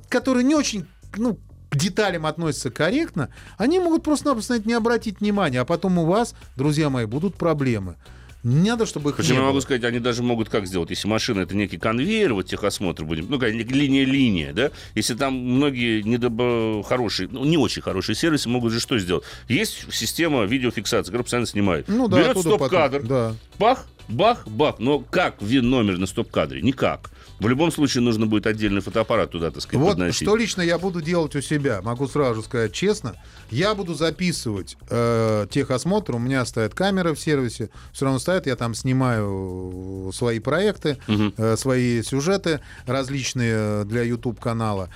[0.08, 0.86] которые не очень,
[1.16, 1.38] ну,
[1.70, 6.90] к деталям относятся корректно, они могут просто-напросто не обратить внимания, а потом у вас, друзья
[6.90, 7.96] мои, будут проблемы.
[8.42, 9.61] Не надо, чтобы их Причем я могу было.
[9.61, 13.38] сказать, они даже могут как сделать, если машина это некий конвейер, вот техосмотр будем, ну,
[13.38, 16.83] как линия-линия, да, если там многие недобо...
[16.83, 19.24] хорошие, ну, не очень хорошие сервисы могут же что сделать?
[19.48, 21.87] Есть система видеофиксации, которая постоянно снимает.
[21.88, 23.35] Ну да, Берет стоп-кадр, Да.
[23.59, 26.61] бах, бах, бах, но как ВИН-номер на стоп-кадре?
[26.62, 27.11] Никак.
[27.38, 30.23] В любом случае нужно будет отдельный фотоаппарат туда, так сказать, Вот подносить.
[30.27, 33.16] что лично я буду делать у себя, могу сразу сказать честно,
[33.51, 38.56] я буду записывать э, техосмотр, у меня стоят камеры в сервисе, все равно стоят, я
[38.56, 44.90] там снимаю свои проекты, э, свои сюжеты различные для YouTube канала.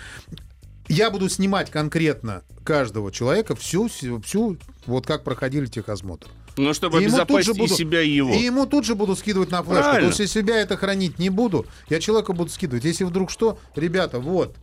[0.87, 6.27] Я буду снимать конкретно каждого человека всю, всю вот как проходили техосмотр.
[6.57, 8.33] Ну, чтобы И ему тут обезопасить же буду- и себя, и его.
[8.35, 9.83] И ему тут же буду скидывать на флешку.
[9.83, 10.01] Правильно.
[10.01, 12.85] То есть, если себя это хранить не буду, я человеку буду скидывать.
[12.85, 14.55] Если вдруг что, ребята, вот,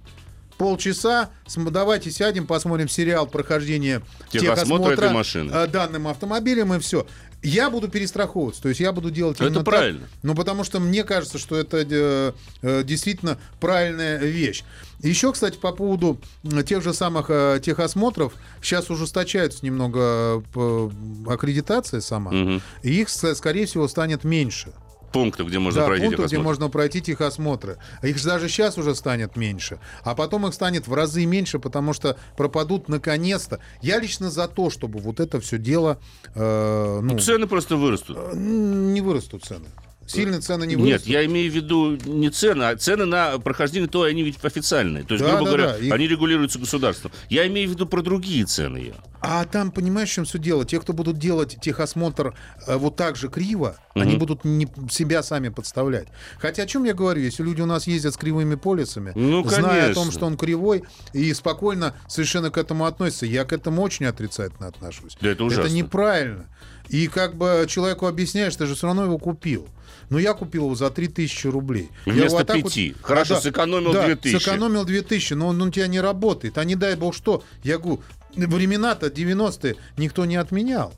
[0.58, 5.52] полчаса, давайте сядем, посмотрим сериал прохождения Техосмотра техосмотра этой машины.
[5.52, 7.08] э, данным автомобилем, и все.
[7.44, 9.66] Я буду перестраховываться, то есть я буду делать Это именно так.
[9.66, 10.08] правильно.
[10.22, 14.64] Ну, потому что мне кажется, что это э, э, действительно правильная вещь.
[15.00, 16.20] Еще, кстати, по поводу
[16.68, 20.90] тех же самых э, техосмотров, сейчас ужесточается немного э,
[21.28, 22.62] аккредитация сама, Мгм.
[22.84, 24.72] и их, скорее всего, станет меньше.
[25.12, 27.78] Пунктов, где можно да, пройти пунктов, где можно пройти техосмотры.
[28.02, 29.80] А Их же даже сейчас уже станет меньше.
[30.04, 33.60] А потом их станет в разы меньше, потому что пропадут наконец-то.
[33.82, 36.00] Я лично за то, чтобы вот это все дело...
[36.36, 38.18] э, ну, Цены просто вырастут.
[38.18, 39.68] э, не вырастут цены.
[40.12, 41.08] Сильно цены не Нет, вырастут.
[41.08, 45.04] я имею в виду не цены, а цены на прохождение то они ведь официальные.
[45.04, 47.12] То есть, Да, грубо да, говоря, да, их- они регулируются государством.
[47.30, 48.78] Я имею в виду про другие цены.
[48.78, 48.94] я.
[49.24, 50.66] А там, понимаешь, в чем все дело?
[50.66, 52.34] Те, кто будут делать техосмотр
[52.68, 54.20] э, вот так же криво, они Мгм.
[54.20, 56.08] будут не, себя сами подставлять.
[56.40, 57.22] Хотя о чем я говорю?
[57.22, 60.84] Если люди у нас ездят с кривыми полисами, Ну, зная о том, что он кривой,
[61.14, 65.16] и спокойно совершенно к этому относятся, я к этому очень отрицательно отношусь.
[65.22, 65.72] Да, это ужасно.
[65.72, 66.46] неправильно.
[66.90, 69.68] И как бы человеку объясняешь, ты же все равно его купил.
[70.12, 71.90] Но я купил его за 3000 рублей.
[72.06, 72.96] Я Вместо вот так вот- пяти.
[73.02, 74.38] Хорошо, сэкономил да, 2000.
[74.38, 76.58] сэкономил 2000, но он у тебя не работает.
[76.58, 77.44] А не дай бог что.
[77.64, 78.02] Я говорю,
[78.36, 80.94] времена-то 90-е никто не отменял.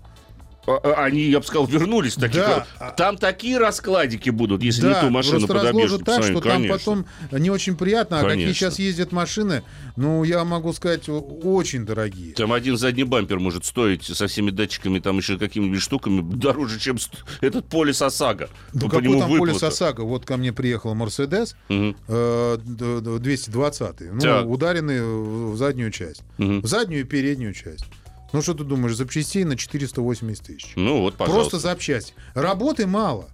[0.66, 2.16] А- а- Они, я бы сказал, вернулись.
[2.16, 2.66] в таких Да.
[2.97, 5.91] Там такие раскладики будут, если не да, ту машину просто подобьешь.
[6.05, 6.78] так, что там конечно.
[6.78, 8.20] потом не очень приятно.
[8.20, 8.53] А какие Конечно.
[8.53, 9.64] сейчас ездят машины,
[9.97, 12.34] ну, я могу сказать, очень дорогие.
[12.34, 16.97] Там один задний бампер может стоить со всеми датчиками, там еще какими-нибудь штуками дороже, чем
[17.41, 18.49] этот полис ОСАГО.
[18.74, 19.68] Ну, По какой там полис выплата.
[19.68, 20.01] ОСАГО?
[20.03, 24.45] Вот ко мне приехал Мерседес э, д- 220 ну, Так.
[24.47, 26.22] ударенный в заднюю часть.
[26.38, 26.61] Мгм.
[26.61, 27.86] В заднюю и переднюю часть.
[28.34, 30.73] Ну, что ты думаешь, запчастей на 480 тысяч.
[30.75, 31.51] Ну вот, пожалуйста.
[31.51, 32.13] Просто запчасти.
[32.34, 33.29] Работы мало.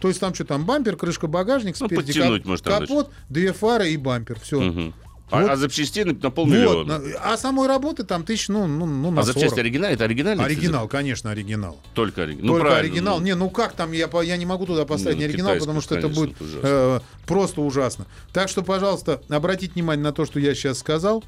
[0.00, 3.90] То есть там что там, бампер, крышка, багажник, Ну, спереди кап- может, капот, две фары
[3.90, 4.38] и бампер.
[4.40, 4.60] Все.
[4.60, 4.94] Мгм.
[5.30, 5.50] А, Вот.
[5.50, 6.98] а запчастей на, на Вот, полмиллиона.
[6.98, 9.58] на- а самой работы там тысяч, ну, ну, ну на а запчасти 40.
[9.60, 9.90] оригинал?
[9.90, 10.44] Это оригинальный?
[10.44, 11.80] Оригинал, конечно, оригинал.
[11.94, 12.46] Только оригинал.
[12.56, 13.18] Ну, Только оригинал.
[13.18, 13.24] ну.
[13.24, 15.94] Не, ну как там, я, я не могу туда поставить Ну, не оригинал, потому что
[15.96, 16.68] это конечно, будет это ужасно.
[16.68, 18.06] э, просто ужасно.
[18.34, 21.24] Так что, пожалуйста, обратите внимание на то, что я сейчас сказал.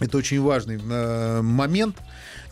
[0.00, 1.96] Это очень важный э, момент.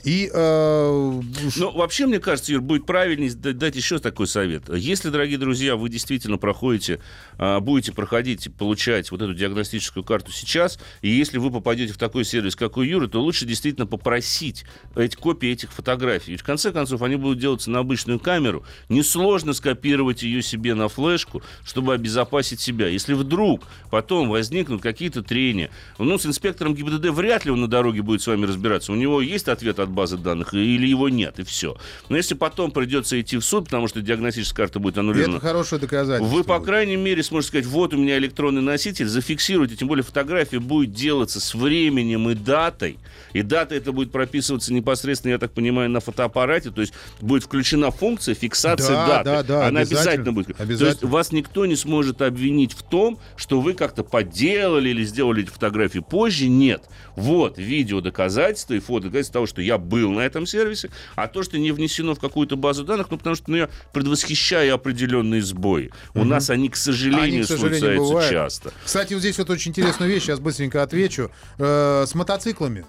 [0.04, 1.20] И э,
[1.56, 4.68] Ну, вообще, мне кажется, Юр, будет правильнее да- дать еще такой совет.
[4.68, 7.00] Если, дорогие друзья, вы действительно проходите,
[7.38, 12.24] а, будете проходить, получать вот эту диагностическую карту сейчас, и если вы попадете в такой
[12.24, 14.64] сервис, как у Юры, то лучше действительно попросить
[14.96, 16.32] эти копии этих фотографий.
[16.32, 18.64] Ведь в конце концов, они будут делаться на обычную камеру.
[18.88, 22.88] Несложно скопировать ее себе на флешку, чтобы обезопасить себя.
[22.88, 28.02] Если вдруг потом возникнут какие-то трения, ну, с инспектором ГИБДД вряд ли он на дороге
[28.02, 28.92] будет с вами разбираться.
[28.92, 31.76] У него есть ответ от базы данных или его нет, и все.
[32.08, 35.80] Но если потом придется идти в суд, потому что диагностическая карта будет это аннулирована, хорошее
[35.80, 36.34] доказательство.
[36.36, 40.58] вы, по крайней мере, сможете сказать, вот у меня электронный носитель, зафиксируйте, тем более фотография
[40.58, 42.98] будет делаться с временем и датой,
[43.32, 47.90] и дата это будет прописываться непосредственно, я так понимаю, на фотоаппарате, то есть будет включена
[47.90, 49.24] функция фиксации Да, даты.
[49.24, 50.46] да, да, Она обязательно, обязательно будет.
[50.56, 51.10] То есть обязательно.
[51.10, 55.98] вас никто не сможет обвинить в том, что вы как-то подделали или сделали эти фотографии
[56.00, 56.48] позже.
[56.48, 56.84] Нет.
[57.16, 61.42] Вот видео доказательства и фото доказательства того, что я был на этом сервисе, а то,
[61.42, 65.90] что не внесено в какую-то базу данных, ну, потому что ну, я предвосхищаю определенные сбои.
[66.14, 68.30] У нас они, к сожалению, Они, к сожалению, случаются бывают.
[68.30, 68.72] часто.
[68.84, 71.30] Кстати, вот здесь вот очень интересная вещь, сейчас быстренько отвечу.
[71.58, 72.84] Э, с мотоциклами.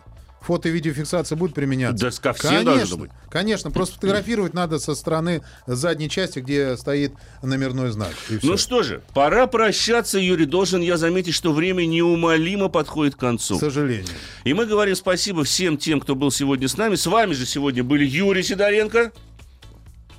[0.45, 2.05] Фото и видеофиксация будет применяться?
[2.05, 3.11] Да ко всем конечно, должно быть.
[3.29, 8.11] Конечно, просто фотографировать надо со стороны задней части, где стоит номерной знак.
[8.41, 10.45] Ну что же, пора прощаться, Юрий.
[10.45, 13.57] Должен я заметить, что время неумолимо подходит к концу.
[13.57, 14.07] К сожалению.
[14.43, 16.95] И мы говорим спасибо всем тем, кто был сегодня с нами.
[16.95, 19.13] С вами же сегодня были Юрий Сидоренко.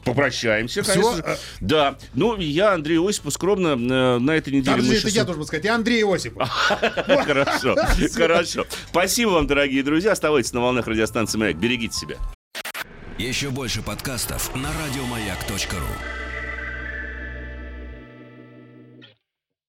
[0.05, 1.24] Попрощаемся, Всё, конечно.
[1.26, 1.96] а- Да.
[2.14, 4.76] Ну, я, Андрей Осипов, скромно э, на этой неделе...
[4.76, 5.64] Подожди, это еще я должен сказать.
[5.64, 6.48] Я Андрей Осипов.
[7.24, 7.76] Хорошо,
[8.14, 8.66] хорошо.
[8.90, 10.12] Спасибо вам, дорогие друзья.
[10.12, 11.57] Оставайтесь на волнах радиостанции «Маяк».
[11.57, 12.16] Берегите себя.
[13.18, 16.24] Еще больше подкастов на радиомаяк.ру.